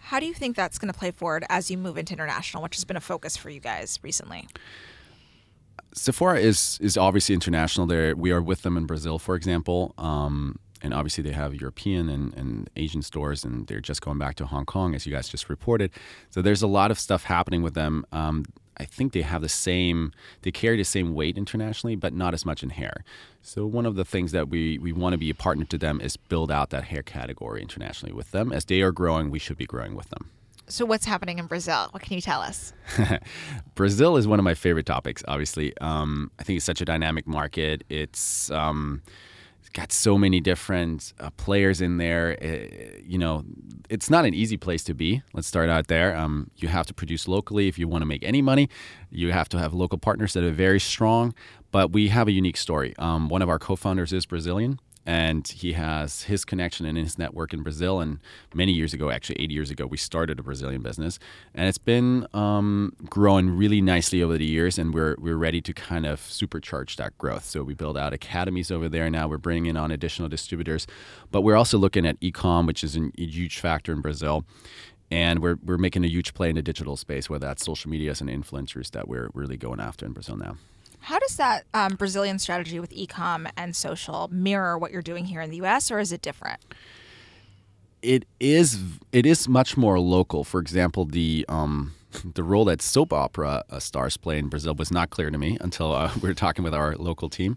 How 0.00 0.18
do 0.18 0.26
you 0.26 0.34
think 0.34 0.56
that's 0.56 0.78
going 0.78 0.92
to 0.92 0.98
play 0.98 1.12
forward 1.12 1.44
as 1.48 1.70
you 1.70 1.78
move 1.78 1.96
into 1.96 2.14
international, 2.14 2.62
which 2.62 2.74
has 2.74 2.84
been 2.84 2.96
a 2.96 3.00
focus 3.00 3.36
for 3.36 3.50
you 3.50 3.60
guys 3.60 4.00
recently? 4.02 4.48
Sephora 5.92 6.38
is 6.38 6.78
is 6.80 6.96
obviously 6.96 7.34
international. 7.34 7.86
There, 7.86 8.14
we 8.16 8.30
are 8.30 8.42
with 8.42 8.62
them 8.62 8.76
in 8.76 8.86
Brazil, 8.86 9.18
for 9.18 9.34
example, 9.34 9.94
um, 9.98 10.58
and 10.82 10.94
obviously 10.94 11.22
they 11.22 11.32
have 11.32 11.54
European 11.54 12.08
and, 12.08 12.34
and 12.34 12.70
Asian 12.76 13.02
stores, 13.02 13.44
and 13.44 13.66
they're 13.66 13.80
just 13.80 14.00
going 14.00 14.18
back 14.18 14.36
to 14.36 14.46
Hong 14.46 14.64
Kong, 14.64 14.94
as 14.94 15.06
you 15.06 15.12
guys 15.12 15.28
just 15.28 15.48
reported. 15.48 15.90
So 16.30 16.42
there's 16.42 16.62
a 16.62 16.66
lot 16.66 16.90
of 16.90 16.98
stuff 16.98 17.24
happening 17.24 17.62
with 17.62 17.74
them. 17.74 18.04
Um, 18.12 18.44
I 18.78 18.86
think 18.86 19.12
they 19.12 19.20
have 19.22 19.42
the 19.42 19.48
same, 19.48 20.12
they 20.40 20.50
carry 20.50 20.78
the 20.78 20.84
same 20.84 21.12
weight 21.14 21.36
internationally, 21.36 21.96
but 21.96 22.14
not 22.14 22.32
as 22.32 22.46
much 22.46 22.62
in 22.62 22.70
hair. 22.70 23.04
So 23.42 23.66
one 23.66 23.84
of 23.84 23.94
the 23.94 24.06
things 24.06 24.32
that 24.32 24.48
we 24.48 24.78
we 24.78 24.92
want 24.92 25.12
to 25.12 25.18
be 25.18 25.28
a 25.28 25.34
partner 25.34 25.66
to 25.66 25.78
them 25.78 26.00
is 26.00 26.16
build 26.16 26.50
out 26.50 26.70
that 26.70 26.84
hair 26.84 27.02
category 27.02 27.60
internationally 27.60 28.14
with 28.14 28.30
them. 28.30 28.52
As 28.52 28.64
they 28.64 28.80
are 28.80 28.92
growing, 28.92 29.30
we 29.30 29.38
should 29.38 29.58
be 29.58 29.66
growing 29.66 29.94
with 29.94 30.08
them. 30.08 30.30
So, 30.70 30.86
what's 30.86 31.04
happening 31.04 31.38
in 31.38 31.46
Brazil? 31.46 31.88
What 31.90 32.02
can 32.02 32.14
you 32.14 32.20
tell 32.20 32.40
us? 32.40 32.72
Brazil 33.74 34.16
is 34.16 34.28
one 34.28 34.38
of 34.38 34.44
my 34.44 34.54
favorite 34.54 34.86
topics, 34.86 35.24
obviously. 35.26 35.76
Um, 35.78 36.30
I 36.38 36.44
think 36.44 36.58
it's 36.58 36.66
such 36.66 36.80
a 36.80 36.84
dynamic 36.84 37.26
market. 37.26 37.84
It's. 37.88 38.50
Um, 38.50 39.02
got 39.72 39.92
so 39.92 40.18
many 40.18 40.40
different 40.40 41.12
uh, 41.20 41.30
players 41.30 41.80
in 41.80 41.98
there. 41.98 42.32
It, 42.32 42.96
uh, 42.96 43.00
you 43.04 43.18
know, 43.18 43.44
it's 43.88 44.10
not 44.10 44.24
an 44.24 44.34
easy 44.34 44.56
place 44.56 44.82
to 44.84 44.94
be. 44.94 45.22
Let's 45.32 45.46
start 45.46 45.68
out 45.68 45.86
there. 45.86 46.16
Um, 46.16 46.50
you 46.56 46.66
have 46.66 46.86
to 46.86 46.94
produce 46.94 47.28
locally 47.28 47.68
if 47.68 47.78
you 47.78 47.86
want 47.86 48.02
to 48.02 48.06
make 48.06 48.24
any 48.24 48.42
money. 48.42 48.68
You 49.10 49.30
have 49.30 49.48
to 49.50 49.58
have 49.58 49.72
local 49.72 49.98
partners 49.98 50.32
that 50.32 50.42
are 50.42 50.50
very 50.50 50.80
strong. 50.80 51.34
But 51.70 51.92
we 51.92 52.08
have 52.08 52.26
a 52.26 52.32
unique 52.32 52.56
story. 52.56 52.94
Um, 52.98 53.28
one 53.28 53.42
of 53.42 53.48
our 53.48 53.60
co-founders 53.60 54.12
is 54.12 54.26
Brazilian 54.26 54.80
and 55.06 55.46
he 55.48 55.72
has 55.72 56.24
his 56.24 56.44
connection 56.44 56.86
and 56.86 56.96
his 56.98 57.18
network 57.18 57.52
in 57.52 57.62
Brazil. 57.62 58.00
And 58.00 58.18
many 58.54 58.72
years 58.72 58.92
ago, 58.92 59.10
actually 59.10 59.40
eight 59.40 59.50
years 59.50 59.70
ago, 59.70 59.86
we 59.86 59.96
started 59.96 60.38
a 60.38 60.42
Brazilian 60.42 60.82
business, 60.82 61.18
and 61.54 61.68
it's 61.68 61.78
been 61.78 62.26
um, 62.34 62.92
growing 63.08 63.50
really 63.50 63.80
nicely 63.80 64.22
over 64.22 64.36
the 64.38 64.44
years. 64.44 64.78
And 64.78 64.94
we're 64.94 65.16
we're 65.18 65.36
ready 65.36 65.60
to 65.62 65.72
kind 65.72 66.06
of 66.06 66.20
supercharge 66.20 66.96
that 66.96 67.16
growth. 67.18 67.44
So 67.44 67.62
we 67.62 67.74
build 67.74 67.96
out 67.96 68.12
academies 68.12 68.70
over 68.70 68.88
there 68.88 69.10
now. 69.10 69.28
We're 69.28 69.38
bringing 69.38 69.66
in 69.66 69.76
on 69.76 69.90
additional 69.90 70.28
distributors, 70.28 70.86
but 71.30 71.42
we're 71.42 71.56
also 71.56 71.78
looking 71.78 72.06
at 72.06 72.16
e-com, 72.20 72.66
which 72.66 72.84
is 72.84 72.96
a 72.96 73.10
huge 73.16 73.58
factor 73.58 73.92
in 73.92 74.00
Brazil. 74.00 74.44
And 75.12 75.40
we're, 75.40 75.56
we're 75.64 75.76
making 75.76 76.04
a 76.04 76.08
huge 76.08 76.34
play 76.34 76.50
in 76.50 76.54
the 76.54 76.62
digital 76.62 76.96
space, 76.96 77.28
whether 77.28 77.44
that's 77.44 77.64
social 77.64 77.90
medias 77.90 78.20
and 78.20 78.30
influencers 78.30 78.92
that 78.92 79.08
we're 79.08 79.28
really 79.34 79.56
going 79.56 79.80
after 79.80 80.06
in 80.06 80.12
Brazil 80.12 80.36
now. 80.36 80.56
How 81.00 81.18
does 81.18 81.36
that 81.36 81.64
um, 81.74 81.94
Brazilian 81.96 82.38
strategy 82.38 82.78
with 82.78 82.90
ecom 82.90 83.50
and 83.56 83.74
social 83.74 84.28
mirror 84.30 84.78
what 84.78 84.92
you're 84.92 85.02
doing 85.02 85.24
here 85.24 85.40
in 85.40 85.50
the 85.50 85.56
U.S., 85.58 85.90
or 85.90 85.98
is 85.98 86.12
it 86.12 86.22
different? 86.22 86.60
It 88.02 88.26
is. 88.38 88.78
It 89.12 89.26
is 89.26 89.48
much 89.48 89.76
more 89.76 89.98
local. 90.00 90.44
For 90.44 90.60
example, 90.60 91.04
the 91.04 91.44
um, 91.48 91.94
the 92.34 92.42
role 92.42 92.64
that 92.66 92.82
soap 92.82 93.12
opera 93.12 93.64
uh, 93.70 93.78
stars 93.78 94.16
play 94.16 94.38
in 94.38 94.48
Brazil 94.48 94.74
was 94.74 94.90
not 94.90 95.10
clear 95.10 95.30
to 95.30 95.38
me 95.38 95.58
until 95.60 95.92
uh, 95.92 96.10
we 96.22 96.28
were 96.28 96.34
talking 96.34 96.64
with 96.64 96.74
our 96.74 96.96
local 96.96 97.28
team. 97.28 97.56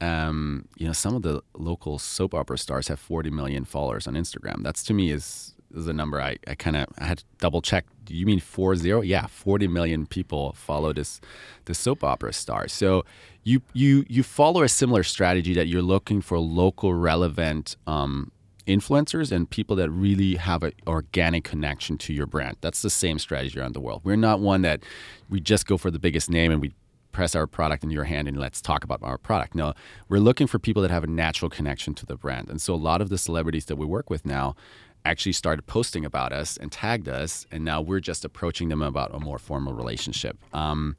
Um, 0.00 0.66
you 0.76 0.86
know, 0.86 0.92
some 0.92 1.14
of 1.14 1.22
the 1.22 1.42
local 1.54 1.98
soap 1.98 2.34
opera 2.34 2.58
stars 2.58 2.88
have 2.88 2.98
40 2.98 3.30
million 3.30 3.64
followers 3.64 4.06
on 4.06 4.14
Instagram. 4.14 4.62
That's 4.62 4.82
to 4.84 4.94
me 4.94 5.10
is 5.10 5.54
is 5.74 5.86
a 5.86 5.92
number 5.92 6.20
I, 6.20 6.36
I 6.46 6.54
kind 6.54 6.76
of 6.76 6.86
I 6.98 7.04
had 7.04 7.18
to 7.18 7.24
double 7.38 7.62
check. 7.62 7.86
You 8.08 8.26
mean 8.26 8.40
four 8.40 8.76
zero? 8.76 9.00
Yeah, 9.00 9.26
forty 9.26 9.68
million 9.68 10.06
people 10.06 10.52
follow 10.52 10.92
this 10.92 11.20
this 11.64 11.78
soap 11.78 12.04
opera 12.04 12.32
star. 12.32 12.68
So 12.68 13.04
you 13.44 13.62
you 13.72 14.04
you 14.08 14.22
follow 14.22 14.62
a 14.62 14.68
similar 14.68 15.02
strategy 15.02 15.54
that 15.54 15.66
you're 15.66 15.82
looking 15.82 16.20
for 16.20 16.38
local 16.38 16.94
relevant 16.94 17.76
um, 17.86 18.32
influencers 18.66 19.32
and 19.32 19.48
people 19.48 19.76
that 19.76 19.90
really 19.90 20.36
have 20.36 20.62
an 20.62 20.72
organic 20.86 21.44
connection 21.44 21.98
to 21.98 22.12
your 22.12 22.26
brand. 22.26 22.56
That's 22.60 22.82
the 22.82 22.90
same 22.90 23.18
strategy 23.18 23.58
around 23.58 23.74
the 23.74 23.80
world. 23.80 24.02
We're 24.04 24.16
not 24.16 24.40
one 24.40 24.62
that 24.62 24.82
we 25.28 25.40
just 25.40 25.66
go 25.66 25.76
for 25.76 25.90
the 25.90 25.98
biggest 25.98 26.30
name 26.30 26.52
and 26.52 26.60
we 26.60 26.72
press 27.10 27.34
our 27.34 27.46
product 27.46 27.84
in 27.84 27.90
your 27.90 28.04
hand 28.04 28.26
and 28.26 28.38
let's 28.38 28.60
talk 28.60 28.84
about 28.84 29.00
our 29.02 29.18
product. 29.18 29.54
No, 29.54 29.74
we're 30.08 30.18
looking 30.18 30.46
for 30.46 30.58
people 30.58 30.80
that 30.82 30.90
have 30.90 31.04
a 31.04 31.08
natural 31.08 31.50
connection 31.50 31.94
to 31.94 32.06
the 32.06 32.16
brand. 32.16 32.48
And 32.48 32.60
so 32.60 32.74
a 32.74 32.76
lot 32.76 33.00
of 33.00 33.10
the 33.10 33.18
celebrities 33.18 33.66
that 33.66 33.76
we 33.76 33.84
work 33.84 34.08
with 34.08 34.24
now 34.24 34.56
actually 35.04 35.32
started 35.32 35.66
posting 35.66 36.04
about 36.04 36.32
us 36.32 36.56
and 36.56 36.70
tagged 36.70 37.08
us, 37.08 37.46
and 37.50 37.64
now 37.64 37.80
we're 37.80 38.00
just 38.00 38.24
approaching 38.24 38.68
them 38.68 38.82
about 38.82 39.14
a 39.14 39.20
more 39.20 39.38
formal 39.38 39.74
relationship. 39.74 40.38
Um, 40.52 40.96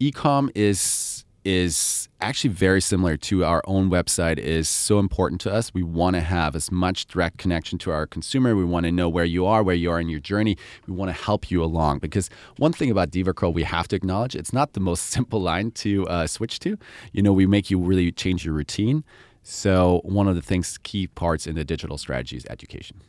ecom 0.00 0.50
is 0.54 1.24
is 1.46 2.08
actually 2.20 2.50
very 2.50 2.80
similar 2.80 3.16
to 3.16 3.44
our 3.44 3.62
own 3.66 3.88
website 3.88 4.36
is 4.36 4.68
so 4.68 4.98
important 4.98 5.40
to 5.40 5.52
us. 5.52 5.72
We 5.72 5.84
want 5.84 6.16
to 6.16 6.20
have 6.20 6.56
as 6.56 6.72
much 6.72 7.06
direct 7.06 7.38
connection 7.38 7.78
to 7.78 7.92
our 7.92 8.04
consumer. 8.04 8.56
We 8.56 8.64
want 8.64 8.84
to 8.84 8.90
know 8.90 9.08
where 9.08 9.24
you 9.24 9.46
are 9.46 9.62
where 9.62 9.76
you 9.76 9.88
are 9.92 10.00
in 10.00 10.08
your 10.08 10.18
journey. 10.18 10.56
We 10.88 10.94
want 10.94 11.08
to 11.08 11.12
help 11.12 11.48
you 11.48 11.62
along 11.62 12.00
because 12.00 12.30
one 12.56 12.72
thing 12.72 12.90
about 12.90 13.12
DevaCurl 13.12 13.54
we 13.54 13.62
have 13.62 13.86
to 13.88 13.96
acknowledge 13.96 14.34
it's 14.34 14.52
not 14.52 14.72
the 14.72 14.80
most 14.80 15.06
simple 15.16 15.40
line 15.40 15.70
to 15.72 16.04
uh, 16.08 16.26
switch 16.26 16.58
to. 16.60 16.76
You 17.12 17.22
know 17.22 17.32
we 17.32 17.46
make 17.46 17.70
you 17.70 17.78
really 17.78 18.10
change 18.10 18.44
your 18.44 18.54
routine. 18.54 19.04
So 19.44 20.00
one 20.02 20.26
of 20.26 20.34
the 20.34 20.42
things 20.42 20.78
key 20.82 21.06
parts 21.06 21.46
in 21.46 21.54
the 21.54 21.64
digital 21.64 21.96
strategy 21.96 22.36
is 22.36 22.44
education 22.50 23.02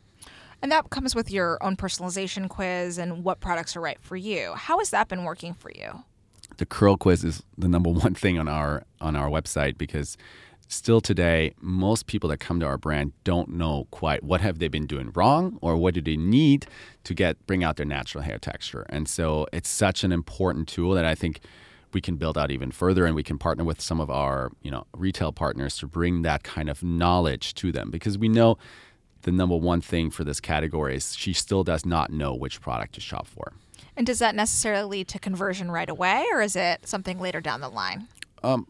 and 0.62 0.72
that 0.72 0.90
comes 0.90 1.16
with 1.16 1.32
your 1.32 1.62
own 1.64 1.76
personalization 1.76 2.50
quiz 2.50 2.98
and 2.98 3.24
what 3.24 3.40
products 3.40 3.76
are 3.76 3.82
right 3.82 4.02
for 4.02 4.16
you. 4.16 4.54
How 4.56 4.80
has 4.80 4.90
that 4.92 5.08
been 5.08 5.24
working 5.24 5.54
for 5.54 5.72
you? 5.72 6.04
The 6.58 6.66
curl 6.66 6.98
quiz 6.98 7.24
is 7.24 7.44
the 7.58 7.68
number 7.68 7.90
one 7.90 8.14
thing 8.24 8.40
on 8.40 8.48
our 8.48 8.84
on 9.00 9.16
our 9.16 9.30
website 9.30 9.78
because 9.78 10.18
still 10.70 11.00
today 11.00 11.54
most 11.62 12.08
people 12.08 12.30
that 12.30 12.40
come 12.40 12.60
to 12.60 12.66
our 12.66 12.78
brand 12.78 13.14
don't 13.24 13.50
know 13.50 13.88
quite 13.92 14.24
what 14.24 14.42
have 14.42 14.60
they 14.60 14.68
been 14.68 14.86
doing 14.86 15.12
wrong 15.16 15.58
or 15.62 15.78
what 15.78 15.94
do 15.94 16.02
they 16.02 16.18
need 16.18 16.68
to 17.04 17.14
get 17.14 17.46
bring 17.48 17.64
out 17.64 17.78
their 17.78 17.86
natural 17.86 18.24
hair 18.24 18.38
texture. 18.38 18.86
And 18.90 19.08
so 19.08 19.48
it's 19.54 19.70
such 19.70 20.04
an 20.04 20.12
important 20.12 20.68
tool 20.68 20.94
that 20.94 21.06
I 21.06 21.16
think 21.16 21.42
we 21.94 22.02
can 22.02 22.18
build 22.18 22.38
out 22.38 22.52
even 22.52 22.72
further 22.72 23.06
and 23.06 23.16
we 23.16 23.24
can 23.24 23.38
partner 23.38 23.64
with 23.64 23.80
some 23.80 24.02
of 24.02 24.10
our, 24.10 24.52
you 24.62 24.70
know, 24.70 24.86
retail 24.94 25.32
partners 25.32 25.78
to 25.78 25.88
bring 25.88 26.22
that 26.24 26.44
kind 26.44 26.70
of 26.70 26.84
knowledge 26.84 27.54
to 27.56 27.72
them 27.72 27.90
because 27.90 28.18
we 28.18 28.28
know 28.28 28.58
the 29.28 29.32
number 29.34 29.58
one 29.58 29.82
thing 29.82 30.10
for 30.10 30.24
this 30.24 30.40
category 30.40 30.96
is 30.96 31.14
she 31.14 31.34
still 31.34 31.62
does 31.62 31.86
not 31.86 32.14
know 32.14 32.34
which 32.34 32.62
product 32.62 32.96
to 32.96 33.02
shop 33.02 33.28
for. 33.28 33.52
And 33.98 34.08
does 34.08 34.20
that 34.20 34.36
necessarily 34.36 35.00
lead 35.00 35.10
to 35.10 35.20
conversion 35.20 35.70
right 35.70 35.90
away, 35.90 36.26
or 36.32 36.42
is 36.42 36.56
it 36.56 36.88
something 36.88 37.20
later 37.20 37.42
down 37.42 37.60
the 37.60 37.68
line? 37.68 38.08
Um, 38.42 38.68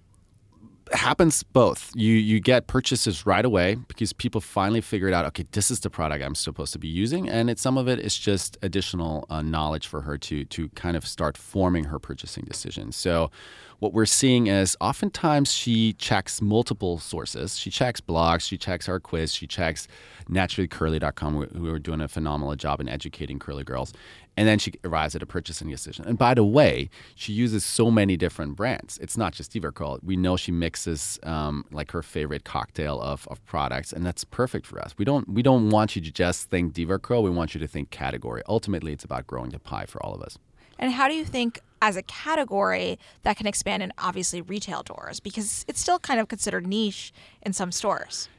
happens 0.94 1.44
both. 1.44 1.92
You 1.96 2.14
you 2.14 2.40
get 2.40 2.68
purchases 2.68 3.26
right 3.26 3.46
away 3.46 3.76
because 3.88 4.14
people 4.14 4.42
finally 4.42 4.82
figured 4.82 5.14
out, 5.14 5.26
okay, 5.26 5.46
this 5.52 5.72
is 5.72 5.80
the 5.82 5.90
product 5.90 6.24
I'm 6.24 6.36
supposed 6.36 6.74
to 6.74 6.80
be 6.80 6.88
using, 6.88 7.30
and 7.30 7.50
it, 7.50 7.60
some 7.60 7.78
of 7.78 7.88
it 7.88 8.00
is 8.00 8.18
just 8.18 8.58
additional 8.62 9.26
uh, 9.30 9.42
knowledge 9.42 9.88
for 9.88 10.02
her 10.02 10.18
to 10.18 10.46
to 10.46 10.70
kind 10.70 10.98
of 10.98 11.06
start 11.06 11.38
forming 11.38 11.86
her 11.86 12.00
purchasing 12.00 12.46
decision. 12.46 12.92
So, 12.92 13.32
what 13.80 13.94
we're 13.94 14.06
seeing 14.06 14.48
is 14.48 14.76
oftentimes 14.82 15.54
she 15.54 15.94
checks 15.94 16.42
multiple 16.42 16.98
sources. 16.98 17.58
She 17.58 17.70
checks 17.70 18.02
blogs, 18.02 18.42
she 18.42 18.58
checks 18.58 18.90
our 18.90 19.00
quiz, 19.00 19.34
she 19.34 19.48
checks 19.48 19.88
naturallycurly.com, 20.30 21.50
who 21.56 21.74
are 21.74 21.80
doing 21.80 22.02
a 22.02 22.08
phenomenal 22.08 22.56
job 22.56 22.82
in 22.82 22.90
educating 22.90 23.40
curly 23.40 23.64
girls, 23.64 23.94
and 24.38 24.48
then 24.48 24.60
she 24.60 24.74
arrives 24.86 25.16
at 25.16 25.24
a 25.24 25.26
purchasing 25.26 25.70
decision. 25.70 26.06
And 26.06 26.18
by 26.18 26.36
the 26.36 26.44
way, 26.44 26.90
she 27.16 27.34
uses 27.34 27.66
so 27.66 27.90
many 27.90 28.16
different 28.16 28.56
brands. 28.56 29.00
It's 29.00 29.18
not 29.18 29.34
just 29.34 29.52
DevaCurl. 29.52 30.04
We 30.04 30.16
know 30.16 30.38
she 30.38 30.52
mixes 30.52 31.20
um, 31.24 31.66
like 31.72 31.92
her 31.92 32.04
favorite 32.04 32.44
cocktail 32.46 33.02
of, 33.02 33.28
of 33.30 33.44
products, 33.46 33.92
and 33.92 34.06
that's 34.06 34.24
perfect 34.24 34.68
for 34.68 34.80
us. 34.80 34.94
We 34.98 35.04
don't 35.04 35.28
we 35.28 35.42
don't 35.42 35.70
want 35.70 35.96
you 35.96 36.02
to 36.04 36.12
just 36.12 36.50
think 36.50 36.74
DevaCurl. 36.74 37.24
We 37.24 37.32
want 37.32 37.56
you 37.56 37.60
to 37.60 37.68
think 37.68 37.90
category. 37.90 38.44
Ultimately, 38.48 38.94
it's 38.94 39.04
about 39.04 39.26
growing 39.26 39.50
the 39.50 39.60
pie 39.60 39.86
for 39.86 40.02
all 40.04 40.14
of 40.14 40.22
us. 40.22 40.38
And 40.80 40.92
how 40.92 41.08
do 41.08 41.16
you 41.16 41.26
think 41.26 41.62
as 41.82 41.96
a 41.96 42.04
category 42.04 42.98
that 43.24 43.38
can 43.38 43.48
expand 43.48 43.84
in 43.84 43.94
obviously 43.98 44.42
retail 44.42 44.84
doors 44.84 45.20
because 45.20 45.66
it's 45.68 45.80
still 45.80 46.00
kind 46.00 46.20
of 46.20 46.28
considered 46.28 46.66
niche 46.66 47.14
in 47.42 47.54
some 47.54 47.72
stores. 47.72 48.30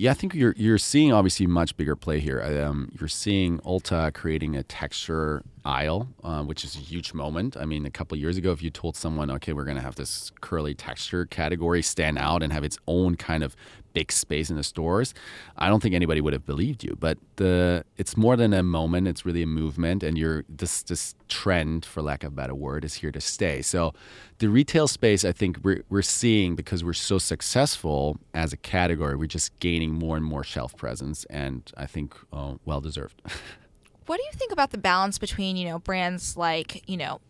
Yeah, 0.00 0.12
I 0.12 0.14
think 0.14 0.32
you're 0.32 0.54
you're 0.56 0.78
seeing 0.78 1.12
obviously 1.12 1.48
much 1.48 1.76
bigger 1.76 1.96
play 1.96 2.20
here. 2.20 2.40
Um, 2.40 2.92
you're 3.00 3.08
seeing 3.08 3.58
Ulta 3.60 4.14
creating 4.14 4.54
a 4.54 4.62
texture 4.62 5.42
aisle, 5.64 6.06
uh, 6.22 6.44
which 6.44 6.64
is 6.64 6.76
a 6.76 6.78
huge 6.78 7.12
moment. 7.14 7.56
I 7.56 7.64
mean, 7.64 7.84
a 7.84 7.90
couple 7.90 8.16
years 8.16 8.36
ago, 8.36 8.52
if 8.52 8.62
you 8.62 8.70
told 8.70 8.94
someone, 8.94 9.28
okay, 9.32 9.52
we're 9.52 9.64
going 9.64 9.76
to 9.76 9.82
have 9.82 9.96
this 9.96 10.30
curly 10.40 10.72
texture 10.72 11.26
category 11.26 11.82
stand 11.82 12.16
out 12.16 12.44
and 12.44 12.52
have 12.52 12.62
its 12.62 12.78
own 12.86 13.16
kind 13.16 13.42
of 13.42 13.56
big 13.98 14.12
space 14.12 14.48
in 14.48 14.56
the 14.56 14.62
stores, 14.62 15.12
I 15.56 15.68
don't 15.68 15.82
think 15.82 15.94
anybody 15.94 16.20
would 16.20 16.32
have 16.32 16.46
believed 16.46 16.84
you. 16.84 16.96
But 16.98 17.18
the 17.36 17.84
it's 17.96 18.16
more 18.16 18.36
than 18.36 18.52
a 18.52 18.62
moment; 18.62 19.08
it's 19.08 19.26
really 19.26 19.42
a 19.42 19.46
movement, 19.62 20.02
and 20.02 20.16
you're 20.16 20.44
this 20.48 20.82
this 20.82 21.16
trend, 21.28 21.84
for 21.84 22.00
lack 22.00 22.22
of 22.22 22.32
a 22.32 22.36
better 22.36 22.54
word, 22.54 22.84
is 22.84 22.94
here 22.94 23.10
to 23.10 23.20
stay. 23.20 23.60
So, 23.62 23.92
the 24.38 24.48
retail 24.48 24.86
space, 24.86 25.24
I 25.24 25.32
think 25.32 25.58
we're 25.64 25.82
we're 25.88 26.10
seeing 26.20 26.54
because 26.54 26.84
we're 26.84 27.02
so 27.12 27.18
successful 27.18 28.18
as 28.34 28.52
a 28.52 28.56
category, 28.56 29.16
we're 29.16 29.26
just 29.26 29.58
gaining 29.58 29.92
more 29.92 30.16
and 30.16 30.24
more 30.24 30.44
shelf 30.44 30.76
presence, 30.76 31.24
and 31.28 31.60
I 31.76 31.86
think 31.86 32.14
uh, 32.32 32.54
well 32.64 32.80
deserved. 32.80 33.20
what 34.06 34.16
do 34.18 34.22
you 34.22 34.32
think 34.34 34.52
about 34.52 34.70
the 34.70 34.78
balance 34.78 35.18
between 35.18 35.56
you 35.56 35.68
know 35.68 35.78
brands 35.80 36.36
like 36.36 36.88
you 36.88 36.96
know 36.96 37.20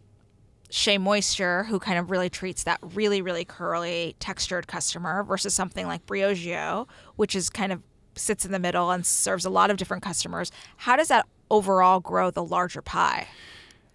Shea 0.71 0.99
Moisture, 0.99 1.65
who 1.65 1.79
kind 1.79 1.99
of 1.99 2.11
really 2.11 2.29
treats 2.29 2.65
that 2.65 2.79
really, 2.83 3.23
really 3.23 3.45
curly, 3.45 4.17
textured 4.21 4.67
customer, 4.67 5.23
versus 5.23 5.55
something 5.55 5.87
like 5.87 6.05
Briogeo, 6.07 6.87
which 7.17 7.35
is 7.35 7.49
kind 7.49 7.73
of 7.73 7.83
sits 8.15 8.45
in 8.45 8.53
the 8.53 8.59
middle 8.59 8.91
and 8.91 9.07
serves 9.07 9.45
a 9.45 9.51
lot 9.51 9.71
of 9.71 9.77
different 9.77 10.03
customers. 10.03 10.51
How 10.77 10.97
does 10.97 11.09
that 11.09 11.27
overall 11.51 12.01
grow 12.01 12.31
the 12.31 12.45
larger 12.45 12.83
pie? 12.83 13.29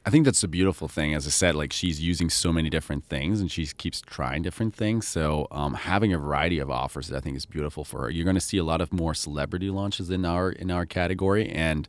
I 0.05 0.09
think 0.09 0.25
that's 0.25 0.43
a 0.43 0.49
beautiful 0.49 0.89
thing. 0.89 1.13
As 1.13 1.25
I 1.25 1.29
said, 1.29 1.55
like 1.55 1.71
she's 1.71 2.01
using 2.01 2.29
so 2.29 2.51
many 2.51 2.69
different 2.69 3.05
things 3.05 3.39
and 3.39 3.49
she 3.49 3.65
keeps 3.67 4.01
trying 4.01 4.41
different 4.41 4.75
things. 4.75 5.07
So 5.07 5.47
um, 5.49 5.75
having 5.75 6.11
a 6.11 6.17
variety 6.17 6.59
of 6.59 6.69
offers, 6.69 7.11
I 7.11 7.21
think, 7.21 7.37
is 7.37 7.45
beautiful 7.45 7.85
for 7.85 8.01
her. 8.01 8.09
You're 8.09 8.25
going 8.25 8.35
to 8.35 8.41
see 8.41 8.57
a 8.57 8.65
lot 8.65 8.81
of 8.81 8.91
more 8.91 9.13
celebrity 9.13 9.69
launches 9.69 10.09
in 10.09 10.25
our 10.25 10.51
in 10.51 10.71
our 10.71 10.85
category, 10.85 11.49
and 11.49 11.87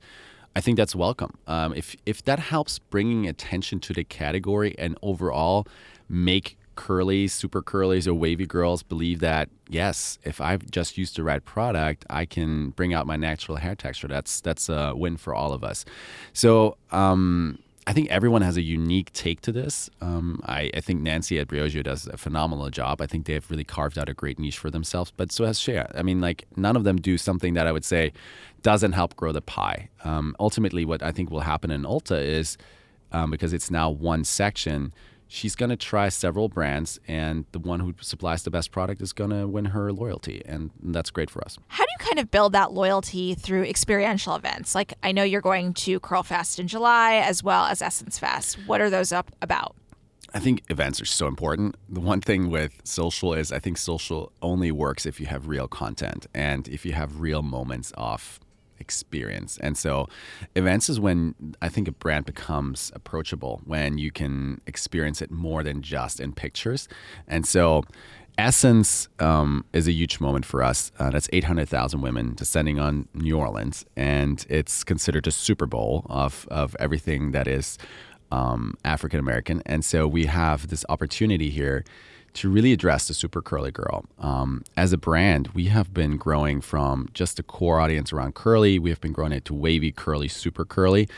I 0.57 0.61
think 0.61 0.77
that's 0.77 0.95
welcome. 0.95 1.37
Um, 1.47 1.75
if 1.75 1.97
if 2.07 2.25
that 2.25 2.39
helps 2.39 2.79
bringing 2.79 3.27
attention 3.27 3.81
to 3.81 3.93
the 3.93 4.05
category 4.05 4.75
and 4.79 4.97
overall 5.03 5.67
make 6.09 6.57
curly, 6.77 7.29
super 7.29 7.63
curlies 7.63 8.07
or 8.07 8.15
wavy 8.15 8.47
girls 8.47 8.83
believe 8.83 9.21
that 9.21 9.49
yes, 9.69 10.19
if 10.25 10.41
I've 10.41 10.71
just 10.71 10.99
used 10.99 11.17
the 11.17 11.23
right 11.23 11.45
product, 11.45 12.05
I 12.11 12.25
can 12.25 12.71
bring 12.71 12.95
out 12.95 13.07
my 13.07 13.17
natural 13.17 13.57
hair 13.57 13.75
texture. 13.75 14.09
That's 14.09 14.41
that's 14.41 14.69
a 14.69 14.95
win 14.95 15.17
for 15.17 15.35
all 15.35 15.53
of 15.53 15.65
us. 15.65 15.85
So 16.33 16.77
um, 16.93 17.59
I 17.87 17.93
think 17.93 18.11
everyone 18.11 18.43
has 18.43 18.57
a 18.57 18.63
unique 18.63 19.13
take 19.13 19.41
to 19.43 19.53
this. 19.53 19.91
Um, 20.01 20.41
I, 20.45 20.71
I, 20.73 20.81
think 20.81 21.03
Nancy 21.03 21.39
at 21.39 21.49
Briogeo 21.49 21.83
does 21.83 22.07
a 22.07 22.17
phenomenal 22.17 22.71
job. 22.71 23.03
I 23.03 23.07
think 23.07 23.27
they 23.27 23.35
have 23.35 23.51
really 23.51 23.65
carved 23.65 23.99
out 23.99 24.09
a 24.09 24.15
great 24.15 24.39
niche 24.39 24.57
for 24.57 24.71
themselves, 24.71 25.13
but 25.15 25.31
so 25.31 25.45
has 25.45 25.61
Shea. 25.61 25.85
I 25.95 26.03
mean, 26.03 26.19
like, 26.21 26.47
none 26.57 26.77
of 26.77 26.85
them 26.85 26.97
do 26.97 27.19
something 27.19 27.53
that 27.55 27.67
I 27.67 27.73
would 27.73 27.85
say 27.85 28.13
doesn't 28.65 28.93
help 28.93 29.15
grow 29.15 29.31
the 29.31 29.43
pie. 29.43 29.91
Um, 30.03 30.35
ultimately, 30.41 30.85
what 30.85 31.05
I 31.05 31.13
think 31.13 31.31
will 31.31 31.41
happen 31.41 31.71
in 31.71 31.83
Ulta 31.85 32.21
is 32.21 32.59
um, 33.13 33.31
because 33.31 33.53
it's 33.53 33.71
now 33.71 33.91
one 33.91 34.25
section, 34.25 34.93
she's 35.29 35.55
going 35.55 35.71
to 35.71 35.77
try 35.77 36.09
several 36.09 36.49
brands, 36.49 36.99
and 37.07 37.45
the 37.53 37.61
one 37.61 37.79
who 37.79 37.95
supplies 38.01 38.43
the 38.43 38.51
best 38.51 38.73
product 38.73 39.01
is 39.01 39.13
going 39.13 39.31
to 39.31 39.47
win 39.47 39.67
her 39.67 39.93
loyalty, 39.93 40.43
and 40.47 40.71
that's 40.83 41.11
great 41.11 41.31
for 41.31 41.45
us. 41.45 41.59
How 41.69 41.85
do 41.85 41.91
you 41.99 42.05
kind 42.05 42.19
of 42.19 42.31
build 42.31 42.53
that 42.53 42.73
loyalty 42.73 43.35
through 43.35 43.65
experiential 43.65 44.35
events? 44.35 44.75
Like 44.75 44.95
I 45.03 45.13
know 45.13 45.23
you're 45.23 45.41
going 45.41 45.75
to 45.75 46.01
Curl 46.01 46.25
Fest 46.25 46.59
in 46.59 46.67
July 46.67 47.17
as 47.17 47.45
well 47.45 47.67
as 47.67 47.81
Essence 47.81 48.19
Fest. 48.19 48.59
What 48.67 48.81
are 48.81 48.91
those 48.91 49.13
up 49.13 49.31
about? 49.43 49.77
I 50.33 50.41
think 50.41 50.65
events 50.69 51.01
are 51.01 51.05
so 51.05 51.29
important. 51.29 51.77
The 51.89 52.01
one 52.01 52.21
thing 52.21 52.51
with 52.51 52.81
social 52.83 53.35
is 53.35 53.53
I 53.53 53.61
think 53.61 53.79
social 53.79 54.33
only 54.43 54.73
works 54.73 55.07
if 55.07 55.21
you 55.21 55.27
have 55.27 55.47
real 55.47 55.69
content 55.69 56.27
and 56.35 56.67
if 56.67 56.85
you 56.85 56.93
have 56.93 57.21
real 57.21 57.43
moments 57.43 57.93
of 57.97 58.41
experience. 58.79 59.59
And 59.59 59.77
so 59.77 60.09
events 60.55 60.89
is 60.89 61.01
when 61.01 61.35
I 61.63 61.69
think 61.69 61.89
a 61.89 61.93
brand 61.93 62.27
becomes 62.27 62.93
approachable, 62.95 63.61
when 63.65 63.99
you 63.99 64.11
can 64.11 64.61
experience 64.67 65.23
it 65.23 65.31
more 65.31 65.63
than 65.63 65.83
just 65.83 66.21
in 66.21 66.33
pictures. 66.33 66.89
And 67.27 67.47
so 67.47 67.85
Essence 68.37 69.09
um, 69.21 69.65
is 69.73 69.87
a 69.87 69.93
huge 69.93 70.19
moment 70.19 70.45
for 70.45 70.63
us. 70.63 70.91
Uh, 70.99 71.11
that's 71.11 71.29
800,000 71.33 72.01
women 72.01 72.35
descending 72.35 72.81
on 72.81 73.09
New 73.15 73.39
Orleans, 73.39 73.85
and 73.97 74.45
it's 74.49 74.83
considered 74.83 75.27
a 75.29 75.31
Super 75.31 75.67
Bowl 75.67 76.05
of, 76.11 76.49
of 76.51 76.75
everything 76.81 77.31
that 77.31 77.47
is 77.47 77.79
um, 78.33 78.75
African 78.85 79.21
American. 79.21 79.63
And 79.67 79.85
so 79.85 80.09
we 80.09 80.27
have 80.27 80.69
this 80.69 80.85
opportunity 80.89 81.51
here 81.51 81.85
to 82.35 82.51
really 82.51 82.73
address 82.73 83.09
the 83.09 83.15
super 83.15 83.41
curly 83.41 83.71
girl. 83.71 84.05
Um, 84.19 84.65
as 84.77 84.93
a 84.93 84.99
brand, 84.99 85.49
we 85.49 85.67
have 85.67 85.95
been 85.95 86.17
growing 86.17 86.61
from 86.61 87.09
just 87.15 87.39
a 87.39 87.43
core 87.43 87.81
audience 87.81 88.13
around 88.13 88.35
curly. 88.35 88.79
We 88.79 88.91
have 88.91 89.01
been 89.01 89.13
growing 89.13 89.33
it 89.33 89.45
to 89.47 89.55
wavy, 89.55 89.93
curly, 89.93 90.29
super 90.29 90.65
curly. 90.65 91.09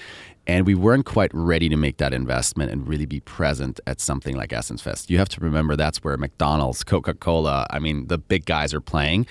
And 0.46 0.64
we 0.66 0.74
weren't 0.74 1.06
quite 1.06 1.30
ready 1.34 1.68
to 1.68 1.76
make 1.76 1.96
that 1.96 2.12
investment 2.12 2.70
and 2.70 2.86
really 2.86 3.06
be 3.06 3.20
present 3.20 3.80
at 3.86 4.00
something 4.00 4.36
like 4.36 4.52
Essence 4.52 4.80
Fest. 4.80 5.10
You 5.10 5.18
have 5.18 5.28
to 5.30 5.40
remember 5.40 5.74
that's 5.74 6.04
where 6.04 6.16
McDonald's, 6.16 6.84
Coca 6.84 7.14
Cola, 7.14 7.66
I 7.70 7.78
mean, 7.80 8.06
the 8.06 8.18
big 8.18 8.44
guys 8.44 8.72
are 8.72 8.80
playing. 8.80 9.26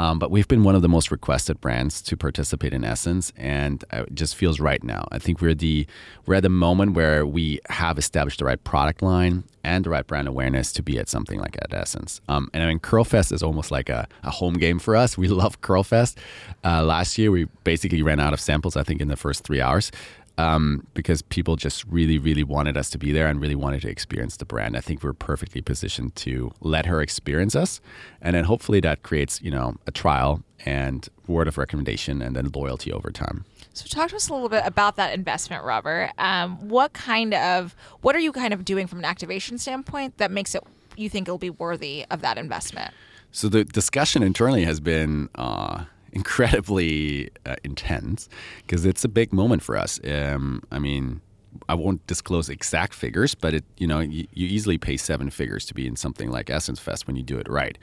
Um, 0.00 0.18
but 0.18 0.30
we've 0.30 0.48
been 0.48 0.62
one 0.64 0.74
of 0.74 0.80
the 0.80 0.88
most 0.88 1.10
requested 1.10 1.60
brands 1.60 2.00
to 2.02 2.16
participate 2.16 2.72
in 2.72 2.84
Essence, 2.84 3.34
and 3.36 3.84
it 3.92 4.14
just 4.14 4.34
feels 4.34 4.58
right 4.58 4.82
now. 4.82 5.06
I 5.12 5.18
think 5.18 5.42
we're 5.42 5.54
the 5.54 5.86
we're 6.24 6.36
at 6.36 6.42
the 6.42 6.48
moment 6.48 6.94
where 6.94 7.26
we 7.26 7.60
have 7.68 7.98
established 7.98 8.38
the 8.38 8.46
right 8.46 8.62
product 8.64 9.02
line 9.02 9.44
and 9.62 9.84
the 9.84 9.90
right 9.90 10.06
brand 10.06 10.26
awareness 10.26 10.72
to 10.72 10.82
be 10.82 10.98
at 10.98 11.10
something 11.10 11.38
like 11.38 11.58
at 11.60 11.74
Essence. 11.74 12.22
Um, 12.30 12.48
and 12.54 12.62
I 12.62 12.68
mean, 12.68 12.78
Curlfest 12.78 13.30
is 13.30 13.42
almost 13.42 13.70
like 13.70 13.90
a, 13.90 14.08
a, 14.22 14.30
home 14.30 14.54
game 14.54 14.78
for 14.78 14.96
us. 14.96 15.18
We 15.18 15.28
love 15.28 15.60
Curlfest. 15.60 16.16
Uh, 16.64 16.82
last 16.82 17.18
year, 17.18 17.30
we 17.30 17.44
basically 17.64 18.00
ran 18.00 18.20
out 18.20 18.32
of 18.32 18.40
samples. 18.40 18.76
I 18.76 18.84
think 18.84 19.02
in 19.02 19.08
the 19.08 19.16
first 19.16 19.44
three 19.44 19.60
hours 19.60 19.92
um, 20.40 20.86
because 20.94 21.20
people 21.22 21.56
just 21.56 21.84
really, 21.84 22.18
really 22.18 22.44
wanted 22.44 22.76
us 22.76 22.88
to 22.90 22.98
be 22.98 23.12
there 23.12 23.26
and 23.26 23.40
really 23.40 23.54
wanted 23.54 23.82
to 23.82 23.90
experience 23.90 24.38
the 24.38 24.44
brand. 24.46 24.76
I 24.76 24.80
think 24.80 25.02
we're 25.02 25.12
perfectly 25.12 25.60
positioned 25.60 26.16
to 26.16 26.52
let 26.60 26.86
her 26.86 27.02
experience 27.02 27.54
us, 27.54 27.80
and 28.22 28.34
then 28.34 28.44
hopefully 28.44 28.80
that 28.80 29.02
creates, 29.02 29.42
you 29.42 29.50
know, 29.50 29.76
a 29.86 29.90
trial 29.90 30.42
and 30.64 31.08
word 31.26 31.46
of 31.46 31.58
recommendation 31.58 32.22
and 32.22 32.34
then 32.34 32.50
loyalty 32.54 32.92
over 32.92 33.10
time. 33.10 33.44
So, 33.72 33.86
talk 33.86 34.10
to 34.10 34.16
us 34.16 34.28
a 34.28 34.32
little 34.32 34.48
bit 34.48 34.62
about 34.64 34.96
that 34.96 35.14
investment, 35.14 35.64
Robert. 35.64 36.10
Um, 36.18 36.68
what 36.68 36.92
kind 36.92 37.34
of, 37.34 37.76
what 38.00 38.16
are 38.16 38.20
you 38.20 38.32
kind 38.32 38.52
of 38.52 38.64
doing 38.64 38.86
from 38.86 38.98
an 38.98 39.04
activation 39.04 39.58
standpoint 39.58 40.16
that 40.18 40.30
makes 40.30 40.54
it, 40.54 40.62
you 40.96 41.08
think 41.08 41.28
it'll 41.28 41.38
be 41.38 41.50
worthy 41.50 42.04
of 42.10 42.22
that 42.22 42.36
investment? 42.38 42.92
So 43.32 43.48
the 43.48 43.64
discussion 43.64 44.22
internally 44.22 44.64
has 44.64 44.80
been. 44.80 45.28
Uh, 45.34 45.84
incredibly 46.12 47.30
uh, 47.46 47.56
intense 47.64 48.28
because 48.58 48.84
it's 48.84 49.04
a 49.04 49.08
big 49.08 49.32
moment 49.32 49.62
for 49.62 49.76
us. 49.76 50.00
Um, 50.04 50.62
I 50.70 50.78
mean, 50.78 51.20
I 51.68 51.74
won't 51.74 52.06
disclose 52.06 52.48
exact 52.48 52.94
figures, 52.94 53.34
but 53.34 53.54
it 53.54 53.64
you 53.76 53.86
know 53.86 54.00
you, 54.00 54.26
you, 54.32 54.46
easily 54.46 54.78
pay 54.78 54.96
seven 54.96 55.30
figures 55.30 55.64
to 55.66 55.74
be 55.74 55.86
in 55.86 55.96
something 55.96 56.30
like 56.30 56.50
Essence 56.50 56.78
Fest 56.78 57.06
when 57.06 57.16
you 57.16 57.22
do 57.22 57.38
it 57.38 57.48
right. 57.48 57.76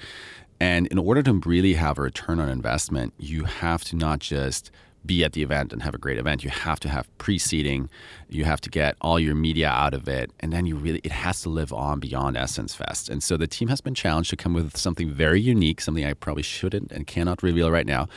And 0.59 0.87
in 0.87 0.97
order 0.97 1.21
to 1.23 1.33
really 1.33 1.73
have 1.73 1.99
a 1.99 2.01
return 2.01 2.39
on 2.39 2.49
investment, 2.49 3.13
you 3.19 3.43
have 3.43 3.83
to 3.85 3.95
not 3.95 4.19
just 4.19 4.71
be 5.07 5.23
at 5.23 5.33
the 5.33 5.41
event 5.41 5.73
and 5.73 5.81
have 5.81 5.95
a 5.95 5.97
great 5.97 6.17
event. 6.17 6.43
You 6.43 6.49
have 6.49 6.79
to 6.81 6.89
have 6.89 7.05
pre-seating. 7.17 7.89
You 8.29 8.43
have 8.43 8.61
to 8.61 8.69
get 8.69 8.95
all 9.01 9.19
your 9.19 9.35
media 9.35 9.69
out 9.69 9.93
of 9.93 10.07
it, 10.07 10.31
and 10.41 10.51
then 10.53 10.65
you 10.65 10.75
really 10.75 11.01
it 11.03 11.11
has 11.11 11.41
to 11.43 11.49
live 11.49 11.71
on 11.73 11.99
beyond 11.99 12.37
Essence 12.37 12.75
Fest. 12.75 13.09
And 13.09 13.23
so 13.23 13.37
the 13.37 13.47
team 13.47 13.69
has 13.69 13.81
been 13.81 13.95
challenged 13.95 14.29
to 14.31 14.35
come 14.35 14.53
with 14.53 14.75
something 14.77 15.09
very 15.09 15.41
unique, 15.41 15.81
something 15.81 16.05
I 16.05 16.13
probably 16.13 16.43
shouldn't 16.43 16.91
and 16.91 17.07
cannot 17.07 17.41
reveal 17.41 17.71
right 17.71 17.87
now. 17.87 18.07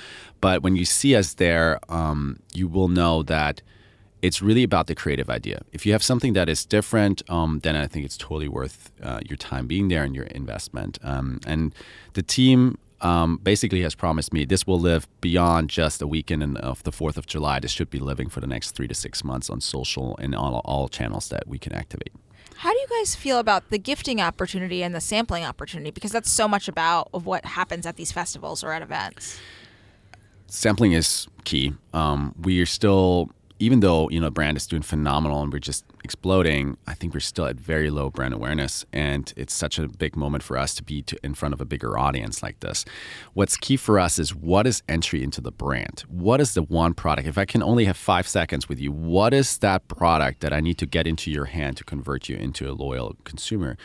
But 0.40 0.62
when 0.62 0.76
you 0.76 0.84
see 0.84 1.14
us 1.14 1.34
there, 1.34 1.78
um, 1.88 2.40
you 2.52 2.66
will 2.68 2.88
know 2.88 3.22
that 3.22 3.62
it's 4.22 4.42
really 4.42 4.62
about 4.62 4.86
the 4.86 4.94
creative 4.94 5.30
idea. 5.30 5.62
If 5.72 5.86
you 5.86 5.92
have 5.92 6.02
something 6.02 6.34
that 6.34 6.48
is 6.48 6.66
different, 6.66 7.22
um, 7.30 7.60
then 7.62 7.74
I 7.76 7.86
think 7.86 8.04
it's 8.04 8.18
totally 8.18 8.48
worth 8.48 8.90
uh, 9.02 9.20
your 9.26 9.36
time 9.36 9.66
being 9.66 9.88
there 9.88 10.04
and 10.04 10.14
your 10.14 10.26
investment. 10.26 10.98
Um, 11.02 11.40
and 11.46 11.74
the 12.12 12.22
team 12.22 12.78
um, 13.00 13.38
basically 13.38 13.82
has 13.82 13.94
promised 13.94 14.32
me 14.32 14.44
this 14.44 14.66
will 14.66 14.78
live 14.78 15.08
beyond 15.20 15.70
just 15.70 16.02
a 16.02 16.06
weekend 16.06 16.58
of 16.58 16.82
the 16.82 16.90
4th 16.90 17.16
of 17.16 17.26
July. 17.26 17.60
This 17.60 17.70
should 17.70 17.90
be 17.90 17.98
living 17.98 18.28
for 18.28 18.40
the 18.40 18.46
next 18.46 18.72
three 18.72 18.88
to 18.88 18.94
six 18.94 19.24
months 19.24 19.50
on 19.50 19.60
social 19.60 20.16
and 20.18 20.34
on 20.34 20.54
all 20.54 20.88
channels 20.88 21.28
that 21.28 21.48
we 21.48 21.58
can 21.58 21.72
activate. 21.72 22.12
How 22.56 22.72
do 22.72 22.78
you 22.78 22.86
guys 22.98 23.16
feel 23.16 23.38
about 23.38 23.70
the 23.70 23.78
gifting 23.78 24.20
opportunity 24.20 24.82
and 24.82 24.94
the 24.94 25.00
sampling 25.00 25.44
opportunity? 25.44 25.90
Because 25.90 26.12
that's 26.12 26.30
so 26.30 26.46
much 26.46 26.68
about 26.68 27.08
of 27.14 27.24
what 27.24 27.44
happens 27.46 27.86
at 27.86 27.96
these 27.96 28.12
festivals 28.12 28.62
or 28.62 28.72
at 28.72 28.82
events. 28.82 29.40
Sampling 30.46 30.92
is 30.92 31.26
key. 31.44 31.72
Um, 31.94 32.34
we 32.38 32.60
are 32.60 32.66
still 32.66 33.30
even 33.60 33.80
though 33.80 34.08
you 34.10 34.18
know 34.18 34.26
the 34.26 34.30
brand 34.30 34.56
is 34.56 34.66
doing 34.66 34.82
phenomenal 34.82 35.42
and 35.42 35.52
we're 35.52 35.58
just 35.58 35.84
exploding, 36.04 36.76
I 36.86 36.94
think 36.94 37.14
we're 37.14 37.20
still 37.20 37.46
at 37.46 37.56
very 37.56 37.90
low 37.90 38.10
brand 38.10 38.34
awareness, 38.34 38.84
and 38.92 39.32
it's 39.36 39.52
such 39.54 39.78
a 39.78 39.88
big 39.88 40.16
moment 40.16 40.42
for 40.42 40.56
us 40.56 40.74
to 40.76 40.82
be 40.82 41.02
to, 41.02 41.18
in 41.22 41.34
front 41.34 41.54
of 41.54 41.60
a 41.60 41.64
bigger 41.64 41.98
audience 41.98 42.42
like 42.42 42.60
this. 42.60 42.84
What's 43.34 43.56
key 43.56 43.76
for 43.76 43.98
us 43.98 44.18
is 44.18 44.34
what 44.34 44.66
is 44.66 44.82
entry 44.88 45.22
into 45.22 45.40
the 45.40 45.52
brand. 45.52 46.04
What 46.08 46.40
is 46.40 46.54
the 46.54 46.62
one 46.62 46.94
product? 46.94 47.28
If 47.28 47.38
I 47.38 47.44
can 47.44 47.62
only 47.62 47.84
have 47.84 47.96
five 47.96 48.26
seconds 48.26 48.68
with 48.68 48.80
you, 48.80 48.92
what 48.92 49.34
is 49.34 49.58
that 49.58 49.88
product 49.88 50.40
that 50.40 50.52
I 50.52 50.60
need 50.60 50.78
to 50.78 50.86
get 50.86 51.06
into 51.06 51.30
your 51.30 51.46
hand 51.46 51.76
to 51.78 51.84
convert 51.84 52.28
you 52.28 52.36
into 52.36 52.70
a 52.70 52.72
loyal 52.72 53.16
consumer? 53.24 53.76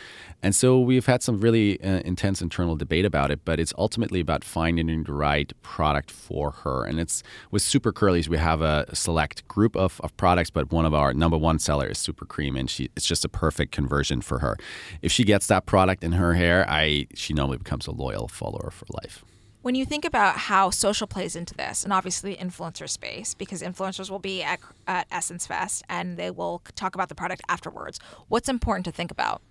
And 0.42 0.54
so 0.54 0.80
we've 0.80 1.06
had 1.06 1.22
some 1.22 1.40
really 1.40 1.82
uh, 1.82 2.00
intense 2.04 2.40
internal 2.40 2.76
debate 2.76 3.04
about 3.04 3.30
it, 3.30 3.40
but 3.44 3.58
it's 3.58 3.72
ultimately 3.76 4.20
about 4.20 4.44
finding 4.44 5.04
the 5.04 5.12
right 5.12 5.52
product 5.62 6.10
for 6.10 6.50
her. 6.50 6.84
And 6.84 7.00
it's 7.00 7.22
with 7.50 7.62
Super 7.62 7.92
Curlies, 7.92 8.28
we 8.28 8.38
have 8.38 8.62
a 8.62 8.94
select 8.94 9.46
group 9.48 9.76
of, 9.76 10.00
of 10.02 10.16
products, 10.16 10.50
but 10.50 10.72
one 10.72 10.86
of 10.86 10.94
our 10.94 11.12
number 11.12 11.36
one 11.36 11.58
sellers 11.58 12.05
super 12.06 12.26
cream, 12.34 12.56
and 12.56 12.70
she 12.70 12.82
it's 12.96 13.08
just 13.12 13.24
a 13.24 13.28
perfect 13.28 13.70
conversion 13.72 14.20
for 14.22 14.38
her. 14.38 14.54
If 15.02 15.10
she 15.12 15.24
gets 15.24 15.46
that 15.48 15.62
product 15.66 16.04
in 16.04 16.12
her 16.12 16.32
hair, 16.34 16.58
I 16.68 17.06
she 17.14 17.34
normally 17.34 17.58
becomes 17.58 17.86
a 17.86 17.92
loyal 18.04 18.28
follower 18.28 18.70
for 18.70 18.86
life. 19.02 19.24
When 19.66 19.74
you 19.74 19.84
think 19.84 20.04
about 20.04 20.36
how 20.36 20.70
social 20.70 21.08
plays 21.08 21.34
into 21.34 21.52
this, 21.54 21.82
and 21.82 21.92
obviously 21.92 22.36
influencer 22.36 22.88
space, 22.88 23.34
because 23.34 23.62
influencers 23.62 24.08
will 24.08 24.20
be 24.20 24.40
at, 24.40 24.60
at 24.86 25.08
Essence 25.10 25.44
Fest 25.44 25.82
and 25.88 26.16
they 26.16 26.30
will 26.30 26.62
talk 26.76 26.94
about 26.94 27.08
the 27.08 27.16
product 27.16 27.42
afterwards, 27.48 27.98
what's 28.28 28.48
important 28.48 28.84
to 28.84 28.92
think 28.92 29.10
about? 29.10 29.42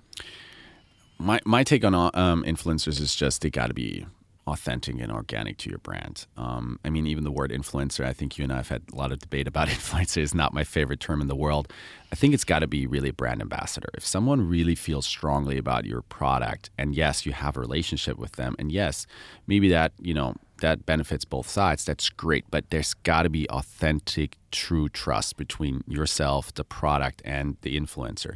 My, 1.18 1.42
my 1.46 1.66
take 1.66 1.84
on 1.84 1.94
um, 1.94 2.46
influencers 2.46 3.02
is 3.02 3.14
just 3.14 3.42
they 3.42 3.50
got 3.50 3.68
to 3.68 3.74
be 3.74 4.06
authentic 4.48 5.00
and 5.00 5.12
organic 5.12 5.58
to 5.58 5.70
your 5.70 5.80
brand. 5.80 6.28
Um, 6.38 6.80
I 6.86 6.90
mean, 6.90 7.08
even 7.08 7.24
the 7.24 7.32
word 7.32 7.52
influencer, 7.52 8.06
I 8.06 8.14
think 8.14 8.38
you 8.38 8.44
and 8.44 8.54
I 8.54 8.58
have 8.58 8.70
had 8.70 8.84
a 8.94 8.96
lot 8.96 9.12
of 9.12 9.20
debate 9.20 9.48
about 9.48 9.68
influencer, 9.70 10.22
is 10.22 10.36
not 10.36 10.54
my 10.54 10.64
favorite 10.64 11.00
term 11.00 11.22
in 11.22 11.28
the 11.28 11.36
world. 11.36 11.72
I 12.12 12.16
think 12.16 12.34
it's 12.34 12.44
got 12.44 12.60
to 12.60 12.68
be 12.68 12.86
really 12.86 13.10
a 13.10 13.14
brand 13.14 13.42
ambassador. 13.42 13.90
If 13.96 14.06
someone 14.06 14.48
really 14.48 14.76
feels 14.76 15.08
strongly 15.08 15.58
about 15.58 15.86
your 15.86 16.04
product, 16.04 16.70
and 16.78 16.96
yes, 16.96 17.26
you 17.26 17.34
have 17.34 17.58
a 17.58 17.60
relationship 17.60 18.18
with 18.18 18.34
them, 18.34 18.56
and 18.60 18.72
yes, 18.72 19.08
maybe 19.48 19.70
that, 19.70 19.94
you 20.00 20.14
know, 20.14 20.36
that 20.62 20.86
benefits 20.86 21.26
both 21.26 21.50
sides, 21.50 21.84
that's 21.84 22.10
great. 22.10 22.46
But 22.50 22.70
there's 22.70 22.94
got 22.94 23.24
to 23.24 23.30
be 23.30 23.50
authentic, 23.50 24.38
true 24.52 24.90
trust 24.90 25.38
between 25.38 25.84
yourself, 25.88 26.54
the 26.54 26.64
product, 26.64 27.22
and 27.26 27.58
the 27.62 27.78
influencer. 27.78 28.36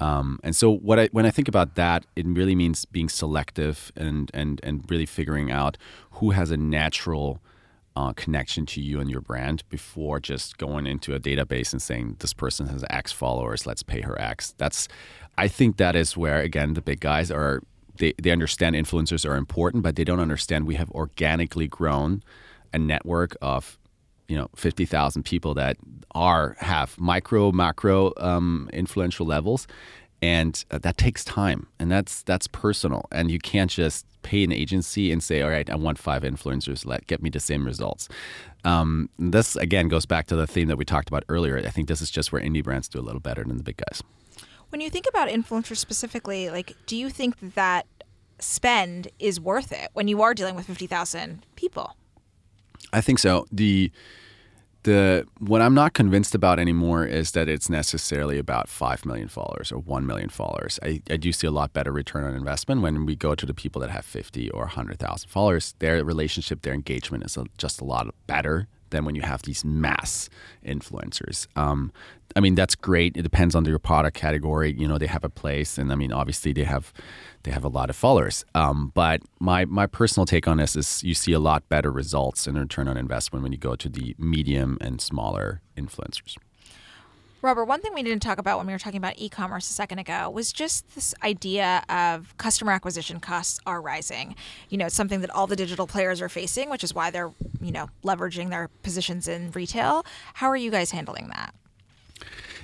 Um, 0.00 0.40
and 0.42 0.54
so 0.56 0.70
what 0.70 0.98
I, 0.98 1.08
when 1.12 1.24
I 1.24 1.30
think 1.30 1.48
about 1.48 1.76
that, 1.76 2.04
it 2.16 2.26
really 2.26 2.54
means 2.54 2.84
being 2.84 3.08
selective 3.08 3.92
and 3.96 4.30
and 4.34 4.60
and 4.62 4.84
really 4.90 5.06
figuring 5.06 5.50
out 5.50 5.78
who 6.12 6.30
has 6.30 6.50
a 6.50 6.56
natural 6.56 7.40
uh, 7.96 8.12
connection 8.12 8.66
to 8.66 8.80
you 8.80 9.00
and 9.00 9.10
your 9.10 9.20
brand 9.20 9.62
before 9.68 10.18
just 10.18 10.58
going 10.58 10.86
into 10.86 11.14
a 11.14 11.20
database 11.20 11.72
and 11.72 11.80
saying 11.80 12.16
this 12.18 12.32
person 12.32 12.66
has 12.66 12.84
X 12.90 13.12
followers, 13.12 13.66
let's 13.66 13.82
pay 13.82 14.00
her 14.00 14.20
X. 14.20 14.54
That's 14.58 14.88
I 15.38 15.48
think 15.48 15.76
that 15.76 15.94
is 15.94 16.16
where 16.16 16.40
again 16.40 16.74
the 16.74 16.82
big 16.82 17.00
guys 17.00 17.30
are. 17.30 17.62
They, 17.96 18.12
they 18.20 18.32
understand 18.32 18.74
influencers 18.74 19.24
are 19.28 19.36
important, 19.36 19.84
but 19.84 19.94
they 19.94 20.02
don't 20.02 20.18
understand 20.18 20.66
we 20.66 20.74
have 20.74 20.90
organically 20.90 21.68
grown 21.68 22.24
a 22.72 22.78
network 22.78 23.36
of 23.40 23.78
you 24.28 24.36
know 24.36 24.48
50,000 24.56 25.22
people 25.22 25.54
that 25.54 25.76
are 26.14 26.56
have 26.60 26.98
micro 26.98 27.52
macro 27.52 28.12
um, 28.16 28.68
influential 28.72 29.26
levels. 29.26 29.66
And 30.22 30.64
uh, 30.70 30.78
that 30.78 30.96
takes 30.96 31.22
time 31.24 31.66
and 31.78 31.90
that's 31.90 32.22
that's 32.22 32.46
personal. 32.46 33.06
And 33.12 33.30
you 33.30 33.38
can't 33.38 33.70
just 33.70 34.06
pay 34.22 34.42
an 34.42 34.52
agency 34.52 35.12
and 35.12 35.22
say 35.22 35.42
all 35.42 35.50
right 35.50 35.68
I 35.68 35.76
want 35.76 35.98
five 35.98 36.22
influencers. 36.22 36.86
Let 36.86 37.06
get 37.06 37.22
me 37.22 37.30
the 37.30 37.40
same 37.40 37.66
results. 37.66 38.08
Um, 38.64 39.10
this 39.18 39.56
again 39.56 39.88
goes 39.88 40.06
back 40.06 40.26
to 40.28 40.36
the 40.36 40.46
theme 40.46 40.68
that 40.68 40.76
we 40.76 40.84
talked 40.84 41.08
about 41.08 41.24
earlier. 41.28 41.58
I 41.58 41.70
think 41.70 41.88
this 41.88 42.00
is 42.00 42.10
just 42.10 42.32
where 42.32 42.40
indie 42.40 42.64
brands 42.64 42.88
do 42.88 42.98
a 42.98 43.02
little 43.02 43.20
better 43.20 43.44
than 43.44 43.58
the 43.58 43.64
big 43.64 43.76
guys. 43.76 44.02
When 44.70 44.80
you 44.80 44.90
think 44.90 45.06
about 45.08 45.28
influencers 45.28 45.76
specifically 45.76 46.48
like 46.48 46.74
do 46.86 46.96
you 46.96 47.10
think 47.10 47.54
that 47.54 47.86
spend 48.40 49.08
is 49.18 49.38
worth 49.38 49.72
it 49.72 49.88
when 49.92 50.08
you 50.08 50.20
are 50.22 50.34
dealing 50.34 50.56
with 50.56 50.66
50,000 50.66 51.46
people 51.54 51.96
I 52.92 53.00
think 53.00 53.18
so. 53.18 53.46
The 53.52 53.90
the 54.84 55.26
what 55.38 55.62
I'm 55.62 55.74
not 55.74 55.94
convinced 55.94 56.34
about 56.34 56.58
anymore 56.58 57.06
is 57.06 57.32
that 57.32 57.48
it's 57.48 57.68
necessarily 57.68 58.38
about 58.38 58.68
five 58.68 59.04
million 59.04 59.28
followers 59.28 59.72
or 59.72 59.78
one 59.78 60.06
million 60.06 60.28
followers. 60.28 60.78
I, 60.82 61.00
I 61.10 61.16
do 61.16 61.32
see 61.32 61.46
a 61.46 61.50
lot 61.50 61.72
better 61.72 61.90
return 61.90 62.24
on 62.24 62.34
investment 62.34 62.82
when 62.82 63.06
we 63.06 63.16
go 63.16 63.34
to 63.34 63.46
the 63.46 63.54
people 63.54 63.80
that 63.80 63.90
have 63.90 64.04
fifty 64.04 64.50
or 64.50 64.66
hundred 64.66 64.98
thousand 64.98 65.30
followers. 65.30 65.74
Their 65.78 66.04
relationship, 66.04 66.62
their 66.62 66.74
engagement 66.74 67.24
is 67.24 67.38
just 67.58 67.80
a 67.80 67.84
lot 67.84 68.14
better 68.26 68.68
than 68.94 69.04
when 69.04 69.14
you 69.14 69.22
have 69.22 69.42
these 69.42 69.64
mass 69.64 70.30
influencers. 70.64 71.46
Um, 71.56 71.92
I 72.36 72.40
mean, 72.40 72.54
that's 72.54 72.74
great. 72.74 73.16
It 73.16 73.22
depends 73.22 73.54
on 73.54 73.64
your 73.64 73.78
product 73.78 74.16
category. 74.16 74.72
You 74.72 74.88
know, 74.88 74.98
they 74.98 75.06
have 75.06 75.24
a 75.24 75.28
place, 75.28 75.78
and 75.78 75.92
I 75.92 75.96
mean, 75.96 76.12
obviously, 76.12 76.52
they 76.52 76.64
have 76.64 76.92
they 77.42 77.50
have 77.50 77.64
a 77.64 77.68
lot 77.68 77.90
of 77.90 77.96
followers. 77.96 78.44
Um, 78.54 78.92
but 78.94 79.20
my 79.40 79.64
my 79.66 79.86
personal 79.86 80.26
take 80.26 80.48
on 80.48 80.56
this 80.56 80.76
is 80.76 81.02
you 81.02 81.14
see 81.14 81.32
a 81.32 81.38
lot 81.38 81.68
better 81.68 81.90
results 81.90 82.46
in 82.46 82.56
return 82.56 82.88
on 82.88 82.96
investment 82.96 83.42
when 83.42 83.52
you 83.52 83.58
go 83.58 83.76
to 83.76 83.88
the 83.88 84.14
medium 84.18 84.78
and 84.80 85.00
smaller 85.00 85.60
influencers. 85.76 86.36
Robert, 87.44 87.66
one 87.66 87.82
thing 87.82 87.92
we 87.92 88.02
didn't 88.02 88.22
talk 88.22 88.38
about 88.38 88.56
when 88.56 88.66
we 88.66 88.72
were 88.72 88.78
talking 88.78 88.96
about 88.96 89.18
e-commerce 89.18 89.68
a 89.68 89.72
second 89.74 89.98
ago 89.98 90.30
was 90.30 90.50
just 90.50 90.94
this 90.94 91.14
idea 91.22 91.84
of 91.90 92.34
customer 92.38 92.72
acquisition 92.72 93.20
costs 93.20 93.60
are 93.66 93.82
rising. 93.82 94.34
You 94.70 94.78
know, 94.78 94.86
it's 94.86 94.94
something 94.94 95.20
that 95.20 95.28
all 95.28 95.46
the 95.46 95.54
digital 95.54 95.86
players 95.86 96.22
are 96.22 96.30
facing, 96.30 96.70
which 96.70 96.82
is 96.82 96.94
why 96.94 97.10
they're, 97.10 97.30
you 97.60 97.70
know, 97.70 97.90
leveraging 98.02 98.48
their 98.48 98.70
positions 98.82 99.28
in 99.28 99.50
retail. 99.50 100.06
How 100.32 100.46
are 100.46 100.56
you 100.56 100.70
guys 100.70 100.90
handling 100.90 101.28
that? 101.28 101.54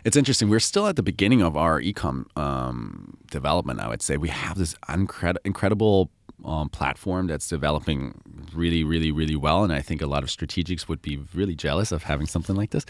It's 0.03 0.17
interesting. 0.17 0.49
We're 0.49 0.61
still 0.61 0.87
at 0.87 0.97
the 0.97 1.03
beginning 1.03 1.43
of 1.43 1.59
our 1.59 1.79
ecom 1.83 2.25
um, 2.39 3.19
development. 3.31 3.81
I 3.81 3.89
would 3.89 4.01
say 4.01 4.17
we 4.17 4.31
have 4.31 4.57
this 4.57 4.75
incred- 4.89 5.37
incredible 5.45 6.11
um, 6.43 6.71
platform 6.71 7.27
that's 7.27 7.49
developing 7.49 8.19
really, 8.55 8.83
really, 8.83 9.13
really 9.13 9.37
well, 9.37 9.63
and 9.63 9.73
I 9.75 9.83
think 9.83 10.01
a 10.01 10.07
lot 10.07 10.23
of 10.23 10.31
strategics 10.31 10.89
would 10.89 11.03
be 11.03 11.21
really 11.35 11.55
jealous 11.55 11.93
of 11.93 12.05
having 12.05 12.27
something 12.27 12.57
like 12.57 12.71
this. 12.71 12.87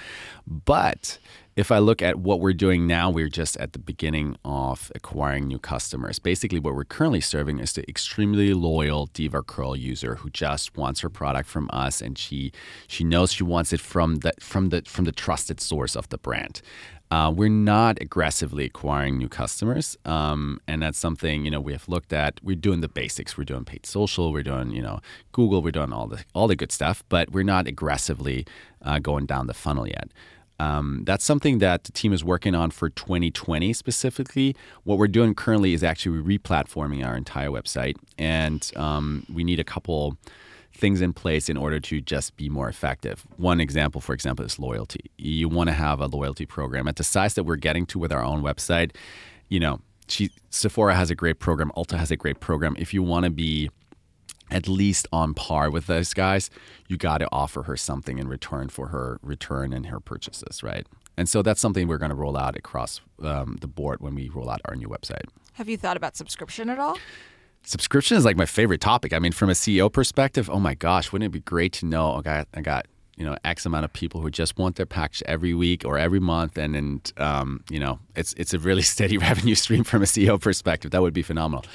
But 0.46 1.18
if 1.56 1.72
I 1.72 1.78
look 1.78 2.00
at 2.00 2.18
what 2.18 2.40
we're 2.40 2.52
doing 2.52 2.86
now, 2.86 3.10
we're 3.10 3.28
just 3.28 3.56
at 3.56 3.72
the 3.72 3.78
beginning 3.78 4.36
of 4.44 4.90
acquiring 4.94 5.48
new 5.48 5.58
customers. 5.58 6.18
Basically, 6.18 6.60
what 6.60 6.74
we're 6.74 6.84
currently 6.84 7.20
serving 7.20 7.58
is 7.58 7.72
the 7.72 7.88
extremely 7.88 8.54
loyal 8.54 9.08
DevaCurl 9.08 9.78
user 9.78 10.16
who 10.16 10.30
just 10.30 10.76
wants 10.76 11.00
her 11.00 11.10
product 11.10 11.48
from 11.48 11.68
us, 11.72 12.00
and 12.00 12.16
she 12.16 12.52
she 12.86 13.04
knows 13.04 13.32
she 13.32 13.42
wants 13.42 13.72
it 13.72 13.80
from 13.80 14.16
the 14.16 14.32
from 14.40 14.68
the 14.68 14.82
from 14.86 15.04
the 15.04 15.12
trusted 15.12 15.60
source 15.60 15.96
of 15.96 16.08
the 16.08 16.18
brand. 16.18 16.62
Uh, 17.10 17.32
we're 17.34 17.48
not 17.48 18.00
aggressively 18.00 18.66
acquiring 18.66 19.18
new 19.18 19.28
customers, 19.28 19.96
um, 20.04 20.60
and 20.68 20.80
that's 20.80 20.98
something 20.98 21.44
you 21.44 21.50
know 21.50 21.60
we 21.60 21.72
have 21.72 21.88
looked 21.88 22.12
at. 22.12 22.38
We're 22.44 22.54
doing 22.54 22.80
the 22.80 22.88
basics. 22.88 23.36
We're 23.36 23.44
doing 23.44 23.64
paid 23.64 23.84
social. 23.84 24.32
We're 24.32 24.44
doing 24.44 24.70
you 24.70 24.82
know 24.82 25.00
Google. 25.32 25.60
We're 25.60 25.72
doing 25.72 25.92
all 25.92 26.06
the 26.06 26.24
all 26.32 26.46
the 26.46 26.54
good 26.54 26.70
stuff, 26.70 27.02
but 27.08 27.32
we're 27.32 27.42
not 27.42 27.66
aggressively 27.66 28.46
uh, 28.82 29.00
going 29.00 29.26
down 29.26 29.48
the 29.48 29.54
funnel 29.54 29.88
yet. 29.88 30.10
Um, 30.60 31.04
that's 31.06 31.24
something 31.24 31.58
that 31.60 31.84
the 31.84 31.92
team 31.92 32.12
is 32.12 32.22
working 32.22 32.54
on 32.54 32.70
for 32.70 32.90
2020 32.90 33.72
specifically. 33.72 34.54
What 34.84 34.98
we're 34.98 35.08
doing 35.08 35.34
currently 35.34 35.72
is 35.72 35.82
actually 35.82 36.20
replatforming 36.38 37.04
our 37.04 37.16
entire 37.16 37.48
website, 37.48 37.96
and 38.18 38.70
um, 38.76 39.24
we 39.32 39.42
need 39.42 39.58
a 39.58 39.64
couple 39.64 40.18
things 40.74 41.00
in 41.00 41.14
place 41.14 41.48
in 41.48 41.56
order 41.56 41.80
to 41.80 42.02
just 42.02 42.36
be 42.36 42.50
more 42.50 42.68
effective. 42.68 43.26
One 43.38 43.58
example, 43.58 44.02
for 44.02 44.12
example, 44.12 44.44
is 44.44 44.58
loyalty. 44.58 45.10
You 45.16 45.48
want 45.48 45.68
to 45.68 45.74
have 45.74 45.98
a 45.98 46.06
loyalty 46.06 46.44
program 46.44 46.86
at 46.88 46.96
the 46.96 47.04
size 47.04 47.34
that 47.34 47.44
we're 47.44 47.56
getting 47.56 47.86
to 47.86 47.98
with 47.98 48.12
our 48.12 48.22
own 48.22 48.42
website. 48.42 48.94
You 49.48 49.60
know, 49.60 49.80
she, 50.08 50.30
Sephora 50.50 50.94
has 50.94 51.10
a 51.10 51.14
great 51.14 51.38
program, 51.38 51.72
Ulta 51.74 51.96
has 51.96 52.10
a 52.10 52.16
great 52.16 52.40
program. 52.40 52.76
If 52.78 52.92
you 52.92 53.02
want 53.02 53.24
to 53.24 53.30
be 53.30 53.70
at 54.50 54.68
least 54.68 55.06
on 55.12 55.34
par 55.34 55.70
with 55.70 55.86
those 55.86 56.14
guys, 56.14 56.50
you 56.88 56.96
got 56.96 57.18
to 57.18 57.28
offer 57.32 57.62
her 57.64 57.76
something 57.76 58.18
in 58.18 58.28
return 58.28 58.68
for 58.68 58.88
her 58.88 59.18
return 59.22 59.72
and 59.72 59.86
her 59.86 60.00
purchases, 60.00 60.62
right? 60.62 60.86
And 61.16 61.28
so 61.28 61.42
that's 61.42 61.60
something 61.60 61.86
we're 61.86 61.98
going 61.98 62.10
to 62.10 62.16
roll 62.16 62.36
out 62.36 62.56
across 62.56 63.00
um, 63.22 63.58
the 63.60 63.66
board 63.66 64.00
when 64.00 64.14
we 64.14 64.28
roll 64.28 64.50
out 64.50 64.60
our 64.64 64.74
new 64.74 64.88
website. 64.88 65.24
Have 65.54 65.68
you 65.68 65.76
thought 65.76 65.96
about 65.96 66.16
subscription 66.16 66.70
at 66.70 66.78
all? 66.78 66.98
Subscription 67.62 68.16
is 68.16 68.24
like 68.24 68.36
my 68.36 68.46
favorite 68.46 68.80
topic. 68.80 69.12
I 69.12 69.18
mean, 69.18 69.32
from 69.32 69.50
a 69.50 69.52
CEO 69.52 69.92
perspective, 69.92 70.48
oh 70.48 70.58
my 70.58 70.74
gosh, 70.74 71.12
wouldn't 71.12 71.26
it 71.26 71.32
be 71.32 71.40
great 71.40 71.74
to 71.74 71.86
know? 71.86 72.14
I 72.14 72.22
got, 72.22 72.48
I 72.54 72.60
got 72.62 72.86
you 73.20 73.26
know 73.26 73.36
X 73.44 73.66
amount 73.66 73.84
of 73.84 73.92
people 73.92 74.22
who 74.22 74.30
just 74.30 74.58
want 74.58 74.76
their 74.76 74.86
package 74.86 75.22
every 75.26 75.52
week 75.52 75.84
or 75.84 75.98
every 75.98 76.20
month, 76.20 76.56
and 76.56 76.74
and 76.74 77.12
um, 77.18 77.62
you 77.70 77.78
know 77.78 77.98
it's 78.16 78.32
it's 78.38 78.54
a 78.54 78.58
really 78.58 78.80
steady 78.94 79.18
revenue 79.28 79.54
stream 79.54 79.84
from 79.84 80.02
a 80.02 80.06
CEO 80.06 80.40
perspective. 80.40 80.90
That 80.90 81.02
would 81.02 81.12
be 81.12 81.22
phenomenal. 81.22 81.66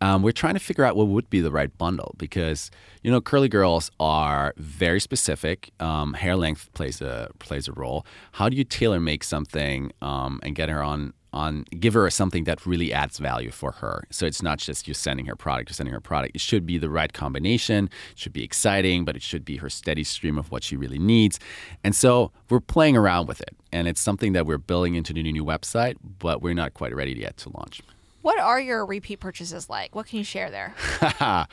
Um, 0.00 0.22
we're 0.22 0.32
trying 0.32 0.54
to 0.54 0.60
figure 0.60 0.84
out 0.84 0.96
what 0.96 1.08
would 1.08 1.30
be 1.30 1.40
the 1.40 1.50
right 1.50 1.76
bundle 1.78 2.14
because 2.18 2.70
you 3.02 3.10
know 3.10 3.20
curly 3.20 3.48
girls 3.48 3.90
are 4.00 4.54
very 4.56 5.00
specific. 5.00 5.70
Um, 5.80 6.14
hair 6.14 6.36
length 6.36 6.72
plays 6.74 7.00
a 7.00 7.30
plays 7.38 7.68
a 7.68 7.72
role. 7.72 8.06
How 8.32 8.48
do 8.48 8.56
you 8.56 8.64
tailor 8.64 9.00
make 9.00 9.24
something 9.24 9.92
um, 10.02 10.40
and 10.42 10.54
get 10.54 10.68
her 10.68 10.82
on 10.82 11.12
on 11.36 11.64
give 11.78 11.94
her 11.94 12.08
something 12.10 12.44
that 12.44 12.64
really 12.64 12.92
adds 12.92 13.18
value 13.18 13.50
for 13.50 13.72
her. 13.72 14.04
So 14.10 14.26
it's 14.26 14.42
not 14.42 14.58
just 14.58 14.88
you 14.88 14.94
sending 14.94 15.26
her 15.26 15.36
product, 15.36 15.68
you're 15.68 15.74
sending 15.74 15.92
her 15.92 16.00
product. 16.00 16.34
It 16.34 16.40
should 16.40 16.64
be 16.64 16.78
the 16.78 16.88
right 16.88 17.12
combination. 17.12 17.90
It 18.12 18.18
should 18.18 18.32
be 18.32 18.42
exciting, 18.42 19.04
but 19.04 19.16
it 19.16 19.22
should 19.22 19.44
be 19.44 19.58
her 19.58 19.68
steady 19.68 20.02
stream 20.02 20.38
of 20.38 20.50
what 20.50 20.64
she 20.64 20.76
really 20.76 20.98
needs. 20.98 21.38
And 21.84 21.94
so 21.94 22.32
we're 22.48 22.60
playing 22.60 22.96
around 22.96 23.28
with 23.28 23.40
it, 23.42 23.54
and 23.70 23.86
it's 23.86 24.00
something 24.00 24.32
that 24.32 24.46
we're 24.46 24.58
building 24.58 24.94
into 24.94 25.12
the 25.12 25.22
new 25.22 25.44
website, 25.44 25.96
but 26.18 26.40
we're 26.42 26.54
not 26.54 26.74
quite 26.74 26.94
ready 26.94 27.12
yet 27.12 27.36
to 27.38 27.50
launch. 27.50 27.82
What 28.26 28.40
are 28.40 28.58
your 28.58 28.84
repeat 28.84 29.20
purchases 29.20 29.70
like? 29.70 29.94
What 29.94 30.06
can 30.06 30.18
you 30.18 30.24
share 30.24 30.50
there? 30.50 30.74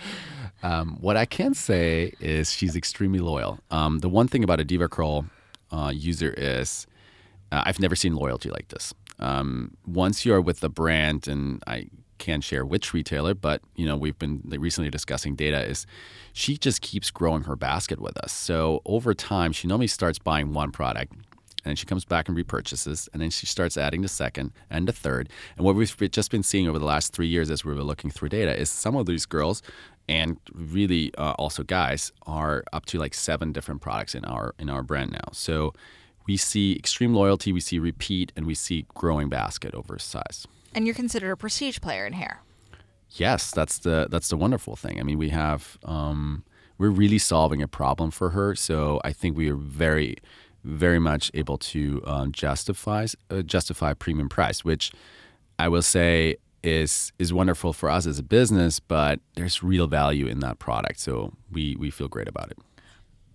um, 0.63 0.97
what 0.99 1.15
I 1.15 1.25
can 1.25 1.53
say 1.53 2.13
is 2.19 2.51
she's 2.51 2.75
extremely 2.75 3.19
loyal. 3.19 3.59
Um, 3.69 3.99
the 3.99 4.09
one 4.09 4.27
thing 4.27 4.43
about 4.43 4.59
a 4.59 4.65
DevaCurl 4.65 5.29
uh, 5.71 5.91
user 5.93 6.33
is 6.35 6.87
uh, 7.51 7.61
I've 7.63 7.79
never 7.79 7.95
seen 7.95 8.15
loyalty 8.15 8.49
like 8.49 8.69
this. 8.69 8.91
Um, 9.19 9.77
once 9.85 10.25
you 10.25 10.33
are 10.33 10.41
with 10.41 10.61
the 10.61 10.69
brand, 10.69 11.27
and 11.27 11.61
I 11.67 11.89
can't 12.17 12.43
share 12.43 12.65
which 12.65 12.91
retailer, 12.91 13.35
but 13.35 13.61
you 13.75 13.85
know 13.85 13.95
we've 13.95 14.17
been 14.17 14.41
recently 14.43 14.89
discussing 14.89 15.35
data. 15.35 15.63
Is 15.63 15.85
she 16.31 16.57
just 16.57 16.81
keeps 16.81 17.11
growing 17.11 17.43
her 17.43 17.55
basket 17.55 17.99
with 17.99 18.17
us? 18.17 18.33
So 18.33 18.81
over 18.85 19.13
time, 19.13 19.51
she 19.51 19.67
normally 19.67 19.85
starts 19.85 20.17
buying 20.17 20.53
one 20.53 20.71
product 20.71 21.13
and 21.63 21.71
then 21.71 21.75
she 21.75 21.85
comes 21.85 22.05
back 22.05 22.27
and 22.27 22.37
repurchases, 22.37 23.07
and 23.13 23.21
then 23.21 23.29
she 23.29 23.45
starts 23.45 23.77
adding 23.77 24.01
the 24.01 24.07
second 24.07 24.51
and 24.69 24.87
the 24.87 24.93
third. 24.93 25.29
And 25.57 25.65
what 25.65 25.75
we've 25.75 25.95
just 26.11 26.31
been 26.31 26.43
seeing 26.43 26.67
over 26.67 26.79
the 26.79 26.85
last 26.85 27.13
three 27.13 27.27
years 27.27 27.49
as 27.49 27.63
we 27.63 27.73
were 27.73 27.83
looking 27.83 28.11
through 28.11 28.29
data 28.29 28.57
is 28.59 28.69
some 28.69 28.95
of 28.95 29.05
these 29.05 29.25
girls 29.25 29.61
and 30.09 30.37
really 30.53 31.13
uh, 31.15 31.31
also 31.33 31.63
guys 31.63 32.11
are 32.23 32.63
up 32.73 32.85
to 32.87 32.99
like 32.99 33.13
seven 33.13 33.51
different 33.51 33.81
products 33.81 34.15
in 34.15 34.25
our 34.25 34.53
in 34.59 34.69
our 34.69 34.83
brand 34.83 35.11
now. 35.11 35.31
So 35.31 35.73
we 36.27 36.37
see 36.37 36.75
extreme 36.75 37.13
loyalty, 37.13 37.51
we 37.51 37.59
see 37.59 37.79
repeat, 37.79 38.31
and 38.35 38.45
we 38.45 38.55
see 38.55 38.85
growing 38.93 39.29
basket 39.29 39.73
over 39.73 39.97
size. 39.99 40.47
And 40.73 40.85
you're 40.85 40.95
considered 40.95 41.31
a 41.31 41.37
prestige 41.37 41.79
player 41.79 42.05
in 42.05 42.13
hair. 42.13 42.41
Yes, 43.11 43.51
that's 43.51 43.77
the 43.79 44.07
that's 44.09 44.29
the 44.29 44.37
wonderful 44.37 44.75
thing. 44.75 44.99
I 44.99 45.03
mean, 45.03 45.17
we 45.17 45.29
have 45.29 45.77
um, 45.83 46.43
we're 46.77 46.89
really 46.89 47.19
solving 47.19 47.61
a 47.61 47.67
problem 47.67 48.11
for 48.11 48.31
her. 48.31 48.55
So 48.55 48.99
I 49.03 49.13
think 49.13 49.37
we 49.37 49.49
are 49.49 49.55
very 49.55 50.17
very 50.63 50.99
much 50.99 51.31
able 51.33 51.57
to 51.57 52.01
um, 52.05 52.31
justify 52.31 53.07
uh, 53.29 53.41
justify 53.41 53.93
premium 53.93 54.29
price, 54.29 54.63
which 54.63 54.91
I 55.59 55.67
will 55.67 55.81
say 55.81 56.37
is 56.63 57.11
is 57.19 57.33
wonderful 57.33 57.73
for 57.73 57.89
us 57.89 58.05
as 58.05 58.19
a 58.19 58.23
business. 58.23 58.79
But 58.79 59.19
there's 59.35 59.61
real 59.61 59.87
value 59.87 60.27
in 60.27 60.39
that 60.39 60.59
product, 60.59 60.99
so 60.99 61.33
we 61.51 61.75
we 61.77 61.89
feel 61.89 62.07
great 62.07 62.27
about 62.27 62.51
it. 62.51 62.57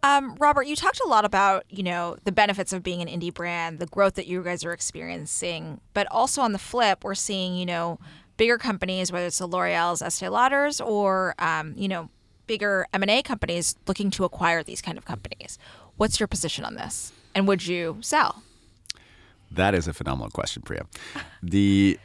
Um, 0.03 0.37
Robert, 0.39 0.67
you 0.69 0.77
talked 0.77 1.01
a 1.01 1.09
lot 1.09 1.25
about 1.25 1.65
you 1.69 1.83
know 1.83 2.17
the 2.25 2.33
benefits 2.33 2.73
of 2.73 2.83
being 2.83 3.03
an 3.03 3.09
indie 3.09 3.35
brand, 3.35 3.79
the 3.79 3.87
growth 3.87 4.15
that 4.15 4.27
you 4.27 4.43
guys 4.43 4.65
are 4.65 4.73
experiencing, 4.73 5.81
but 5.93 6.07
also 6.11 6.41
on 6.43 6.53
the 6.53 6.59
flip, 6.59 7.05
we're 7.05 7.15
seeing 7.15 7.57
you 7.57 7.67
know 7.67 7.99
bigger 8.37 8.59
companies, 8.59 9.13
whether 9.13 9.27
it's 9.27 9.39
the 9.39 9.47
L'Oreal's, 9.47 10.01
Estee 10.01 10.27
Lauders, 10.27 10.85
or 10.85 11.35
um, 11.39 11.75
you 11.77 11.89
know 11.89 12.09
bigger 12.47 12.87
M 12.93 13.03
and 13.03 13.11
A 13.11 13.23
companies 13.23 13.77
looking 13.87 14.11
to 14.13 14.25
acquire 14.25 14.63
these 14.63 14.81
kind 14.81 14.97
of 14.97 15.05
companies. 15.05 15.59
What's 15.97 16.19
your 16.19 16.29
position 16.29 16.65
on 16.65 16.75
this? 16.77 17.13
And 17.35 17.47
would 17.47 17.67
you 17.67 17.99
sell? 18.01 18.43
That 19.51 19.75
is 19.75 19.89
a 19.89 19.93
phenomenal 19.93 20.31
question, 20.31 20.63
Priya. 20.63 20.87
The 21.43 21.99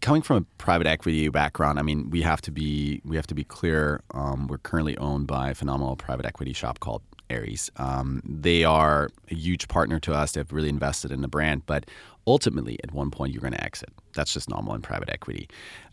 coming 0.00 0.22
from 0.22 0.36
a 0.36 0.42
private 0.58 0.86
equity 0.86 1.28
background, 1.28 1.78
I 1.78 1.82
mean, 1.82 2.10
we 2.10 2.22
have 2.22 2.40
to 2.42 2.50
be 2.50 3.00
we 3.04 3.16
have 3.16 3.26
to 3.28 3.34
be 3.34 3.44
clear. 3.44 4.02
Um, 4.12 4.48
we're 4.48 4.58
currently 4.58 4.96
owned 4.98 5.26
by 5.26 5.50
a 5.50 5.54
phenomenal 5.54 5.96
private 5.96 6.26
equity 6.26 6.52
shop 6.52 6.80
called 6.80 7.02
Ares. 7.30 7.70
Um, 7.76 8.22
they 8.24 8.64
are 8.64 9.08
a 9.30 9.34
huge 9.34 9.68
partner 9.68 9.98
to 10.00 10.12
us. 10.12 10.32
They've 10.32 10.52
really 10.52 10.68
invested 10.68 11.10
in 11.10 11.22
the 11.22 11.28
brand, 11.28 11.62
but 11.66 11.88
ultimately, 12.26 12.78
at 12.84 12.92
one 12.92 13.10
point, 13.10 13.32
you're 13.32 13.40
going 13.40 13.54
to 13.54 13.64
exit. 13.64 13.90
That's 14.14 14.32
just 14.32 14.50
normal 14.50 14.74
in 14.74 14.82
private 14.82 15.10
equity. 15.10 15.48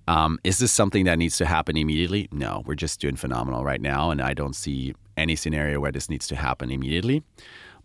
Um, 0.07 0.39
is 0.43 0.59
this 0.59 0.71
something 0.71 1.05
that 1.05 1.17
needs 1.17 1.37
to 1.37 1.45
happen 1.45 1.77
immediately? 1.77 2.27
No, 2.31 2.63
we're 2.65 2.75
just 2.75 2.99
doing 2.99 3.15
phenomenal 3.15 3.63
right 3.63 3.81
now, 3.81 4.09
and 4.09 4.21
I 4.21 4.33
don't 4.33 4.55
see 4.55 4.93
any 5.15 5.35
scenario 5.35 5.79
where 5.79 5.91
this 5.91 6.09
needs 6.09 6.27
to 6.27 6.35
happen 6.35 6.71
immediately. 6.71 7.23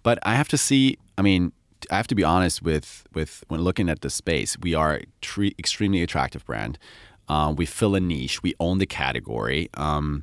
But 0.07 0.21
I 0.23 0.37
have 0.37 0.47
to 0.51 0.57
see. 0.57 0.99
I 1.19 1.23
mean, 1.23 1.51
I 1.91 1.97
have 1.97 2.07
to 2.07 2.15
be 2.15 2.23
honest 2.23 2.63
with 2.63 3.05
with 3.13 3.43
when 3.49 3.63
looking 3.63 3.89
at 3.89 4.03
the 4.03 4.09
space. 4.09 4.57
We 4.57 4.73
are 4.73 5.01
tre- 5.21 5.57
extremely 5.59 6.01
attractive 6.01 6.47
brand. 6.47 6.79
Um, 7.27 7.57
we 7.57 7.67
fill 7.67 7.97
a 7.97 8.01
niche. 8.01 8.41
We 8.41 8.55
own 8.61 8.79
the 8.79 8.87
category. 8.87 9.69
Um, 9.75 10.23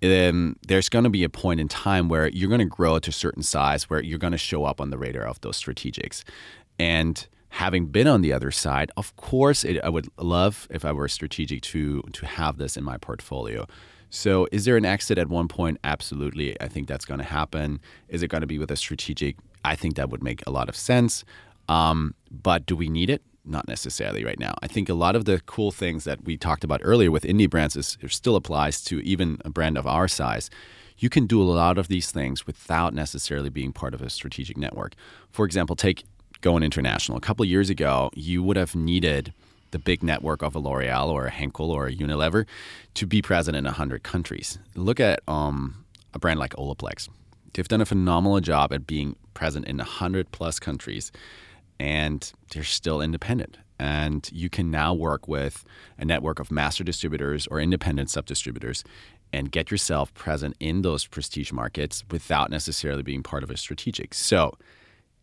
then 0.00 0.56
there's 0.66 0.88
going 0.88 1.04
to 1.04 1.08
be 1.18 1.22
a 1.22 1.28
point 1.28 1.60
in 1.60 1.68
time 1.68 2.08
where 2.08 2.26
you're 2.30 2.48
going 2.48 2.68
to 2.68 2.76
grow 2.76 2.98
to 2.98 3.10
a 3.10 3.12
certain 3.12 3.44
size 3.44 3.88
where 3.88 4.02
you're 4.02 4.18
going 4.18 4.32
to 4.32 4.38
show 4.38 4.64
up 4.64 4.80
on 4.80 4.90
the 4.90 4.98
radar 4.98 5.24
of 5.24 5.40
those 5.42 5.56
strategics. 5.56 6.24
And 6.80 7.24
having 7.50 7.86
been 7.86 8.08
on 8.08 8.22
the 8.22 8.32
other 8.32 8.50
side, 8.50 8.90
of 8.96 9.14
course, 9.14 9.62
it, 9.62 9.78
I 9.84 9.88
would 9.88 10.08
love 10.18 10.66
if 10.68 10.84
I 10.84 10.90
were 10.90 11.06
strategic 11.06 11.62
to 11.70 12.02
to 12.12 12.26
have 12.26 12.58
this 12.58 12.76
in 12.76 12.82
my 12.82 12.98
portfolio. 12.98 13.68
So, 14.14 14.46
is 14.52 14.66
there 14.66 14.76
an 14.76 14.84
exit 14.84 15.16
at 15.16 15.30
one 15.30 15.48
point? 15.48 15.78
Absolutely. 15.84 16.60
I 16.60 16.68
think 16.68 16.86
that's 16.86 17.06
going 17.06 17.16
to 17.16 17.24
happen. 17.24 17.80
Is 18.08 18.22
it 18.22 18.28
going 18.28 18.42
to 18.42 18.46
be 18.46 18.58
with 18.58 18.70
a 18.70 18.76
strategic? 18.76 19.36
I 19.64 19.74
think 19.74 19.96
that 19.96 20.10
would 20.10 20.22
make 20.22 20.46
a 20.46 20.50
lot 20.50 20.68
of 20.68 20.76
sense. 20.76 21.24
Um, 21.66 22.14
but 22.30 22.66
do 22.66 22.76
we 22.76 22.90
need 22.90 23.08
it? 23.08 23.22
Not 23.46 23.66
necessarily 23.66 24.22
right 24.22 24.38
now. 24.38 24.54
I 24.62 24.66
think 24.66 24.90
a 24.90 24.94
lot 24.94 25.16
of 25.16 25.24
the 25.24 25.40
cool 25.46 25.70
things 25.70 26.04
that 26.04 26.24
we 26.24 26.36
talked 26.36 26.62
about 26.62 26.82
earlier 26.84 27.10
with 27.10 27.24
indie 27.24 27.48
brands 27.48 27.74
is 27.74 27.96
still 28.08 28.36
applies 28.36 28.84
to 28.84 29.00
even 29.00 29.38
a 29.46 29.50
brand 29.50 29.78
of 29.78 29.86
our 29.86 30.08
size. 30.08 30.50
You 30.98 31.08
can 31.08 31.26
do 31.26 31.40
a 31.40 31.44
lot 31.44 31.78
of 31.78 31.88
these 31.88 32.10
things 32.10 32.46
without 32.46 32.92
necessarily 32.92 33.48
being 33.48 33.72
part 33.72 33.94
of 33.94 34.02
a 34.02 34.10
strategic 34.10 34.58
network. 34.58 34.92
For 35.30 35.46
example, 35.46 35.74
take 35.74 36.04
going 36.42 36.62
international. 36.62 37.16
A 37.16 37.22
couple 37.22 37.46
years 37.46 37.70
ago, 37.70 38.10
you 38.14 38.42
would 38.42 38.58
have 38.58 38.76
needed 38.76 39.32
the 39.72 39.78
big 39.78 40.02
network 40.02 40.42
of 40.42 40.54
a 40.54 40.58
L'Oreal 40.58 41.08
or 41.08 41.26
a 41.26 41.30
Henkel 41.30 41.70
or 41.70 41.88
a 41.88 41.94
Unilever 41.94 42.46
to 42.94 43.06
be 43.06 43.20
present 43.20 43.56
in 43.56 43.64
100 43.64 44.02
countries. 44.02 44.58
Look 44.74 45.00
at 45.00 45.20
um, 45.26 45.84
a 46.14 46.18
brand 46.18 46.38
like 46.38 46.54
Olaplex. 46.54 47.08
They've 47.52 47.68
done 47.68 47.80
a 47.80 47.86
phenomenal 47.86 48.40
job 48.40 48.72
at 48.72 48.86
being 48.86 49.16
present 49.34 49.66
in 49.66 49.78
100 49.78 50.30
plus 50.30 50.58
countries, 50.58 51.10
and 51.80 52.32
they're 52.50 52.64
still 52.64 53.00
independent. 53.00 53.58
And 53.78 54.28
you 54.32 54.48
can 54.48 54.70
now 54.70 54.94
work 54.94 55.26
with 55.26 55.64
a 55.98 56.04
network 56.04 56.38
of 56.38 56.50
master 56.50 56.84
distributors 56.84 57.46
or 57.48 57.58
independent 57.58 58.10
sub 58.10 58.26
distributors 58.26 58.84
and 59.32 59.50
get 59.50 59.70
yourself 59.70 60.12
present 60.14 60.54
in 60.60 60.82
those 60.82 61.06
prestige 61.06 61.52
markets 61.52 62.04
without 62.10 62.50
necessarily 62.50 63.02
being 63.02 63.22
part 63.22 63.42
of 63.42 63.50
a 63.50 63.56
strategic. 63.56 64.14
So, 64.14 64.56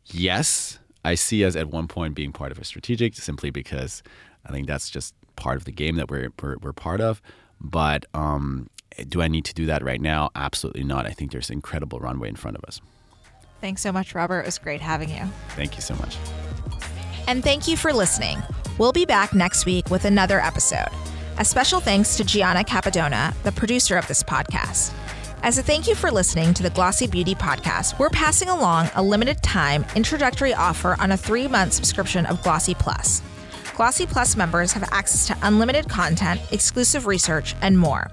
yes, 0.06 0.80
I 1.06 1.16
see 1.16 1.46
us 1.46 1.56
at 1.56 1.70
one 1.70 1.88
point 1.88 2.16
being 2.16 2.32
part 2.32 2.52
of 2.52 2.60
a 2.60 2.64
strategic 2.66 3.16
simply 3.16 3.50
because 3.50 4.04
I 4.46 4.52
think 4.52 4.68
that's 4.68 4.90
just 4.90 5.14
part 5.36 5.58
of 5.58 5.66
the 5.66 5.72
game 5.72 5.96
that 5.96 6.10
we're 6.10 6.30
we're, 6.42 6.58
we're 6.62 6.74
part 6.74 7.02
of. 7.02 7.22
But 7.62 8.06
um, 8.14 8.70
do 9.08 9.22
I 9.22 9.28
need 9.28 9.46
to 9.46 9.54
do 9.54 9.66
that 9.68 9.84
right 9.84 10.02
now? 10.02 10.30
Absolutely 10.36 10.84
not. 10.84 11.06
I 11.06 11.12
think 11.12 11.32
there's 11.32 11.50
incredible 11.50 12.00
runway 12.00 12.30
in 12.30 12.36
front 12.36 12.58
of 12.58 12.64
us. 12.66 12.82
Thanks 13.62 13.82
so 13.82 13.92
much, 13.92 14.16
Robert. 14.16 14.42
It 14.42 14.46
was 14.46 14.58
great 14.58 14.82
having 14.82 15.10
you. 15.10 15.26
Thank 15.50 15.76
you 15.76 15.82
so 15.82 15.96
much. 15.96 16.18
And 17.28 17.44
thank 17.44 17.68
you 17.68 17.76
for 17.76 17.94
listening. 17.94 18.42
We'll 18.78 18.94
be 18.94 19.06
back 19.06 19.34
next 19.34 19.66
week 19.66 19.90
with 19.90 20.06
another 20.06 20.40
episode. 20.40 20.88
A 21.38 21.46
special 21.46 21.80
thanks 21.80 22.18
to 22.18 22.24
Gianna 22.24 22.64
Capadona, 22.64 23.34
the 23.44 23.52
producer 23.52 23.98
of 23.98 24.08
this 24.08 24.24
podcast. 24.24 24.94
As 25.42 25.58
a 25.58 25.64
thank 25.64 25.88
you 25.88 25.96
for 25.96 26.12
listening 26.12 26.54
to 26.54 26.64
the 26.64 26.70
Glossy 26.72 27.08
Beauty 27.08 27.34
podcast, 27.34 27.98
we're 27.98 28.10
passing 28.10 28.50
along 28.50 28.90
a 28.96 29.02
limited 29.02 29.42
time 29.42 29.86
introductory 29.96 30.54
offer 30.54 30.98
on 31.00 31.12
a 31.12 31.18
three 31.18 31.48
month 31.48 31.74
subscription 31.74 32.26
of 32.26 32.44
Glossy 32.44 32.76
Plus. 32.76 33.22
Glossy 33.76 34.06
Plus 34.06 34.36
members 34.36 34.74
have 34.74 34.84
access 34.92 35.28
to 35.28 35.38
unlimited 35.42 35.90
content, 35.90 36.42
exclusive 36.52 37.08
research, 37.08 37.56
and 37.62 37.80
more. 37.80 38.12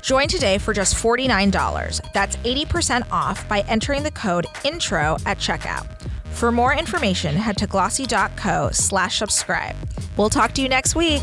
Join 0.00 0.28
today 0.28 0.56
for 0.56 0.72
just 0.72 0.94
$49. 0.94 2.12
That's 2.14 2.36
80% 2.36 3.06
off 3.12 3.46
by 3.48 3.60
entering 3.68 4.02
the 4.02 4.10
code 4.10 4.46
INTRO 4.64 5.18
at 5.26 5.38
checkout. 5.38 5.86
For 6.30 6.50
more 6.50 6.74
information, 6.74 7.36
head 7.36 7.58
to 7.58 7.66
glossy.co 7.66 8.70
slash 8.72 9.18
subscribe. 9.18 9.76
We'll 10.16 10.30
talk 10.30 10.52
to 10.54 10.62
you 10.62 10.70
next 10.70 10.96
week. 10.96 11.22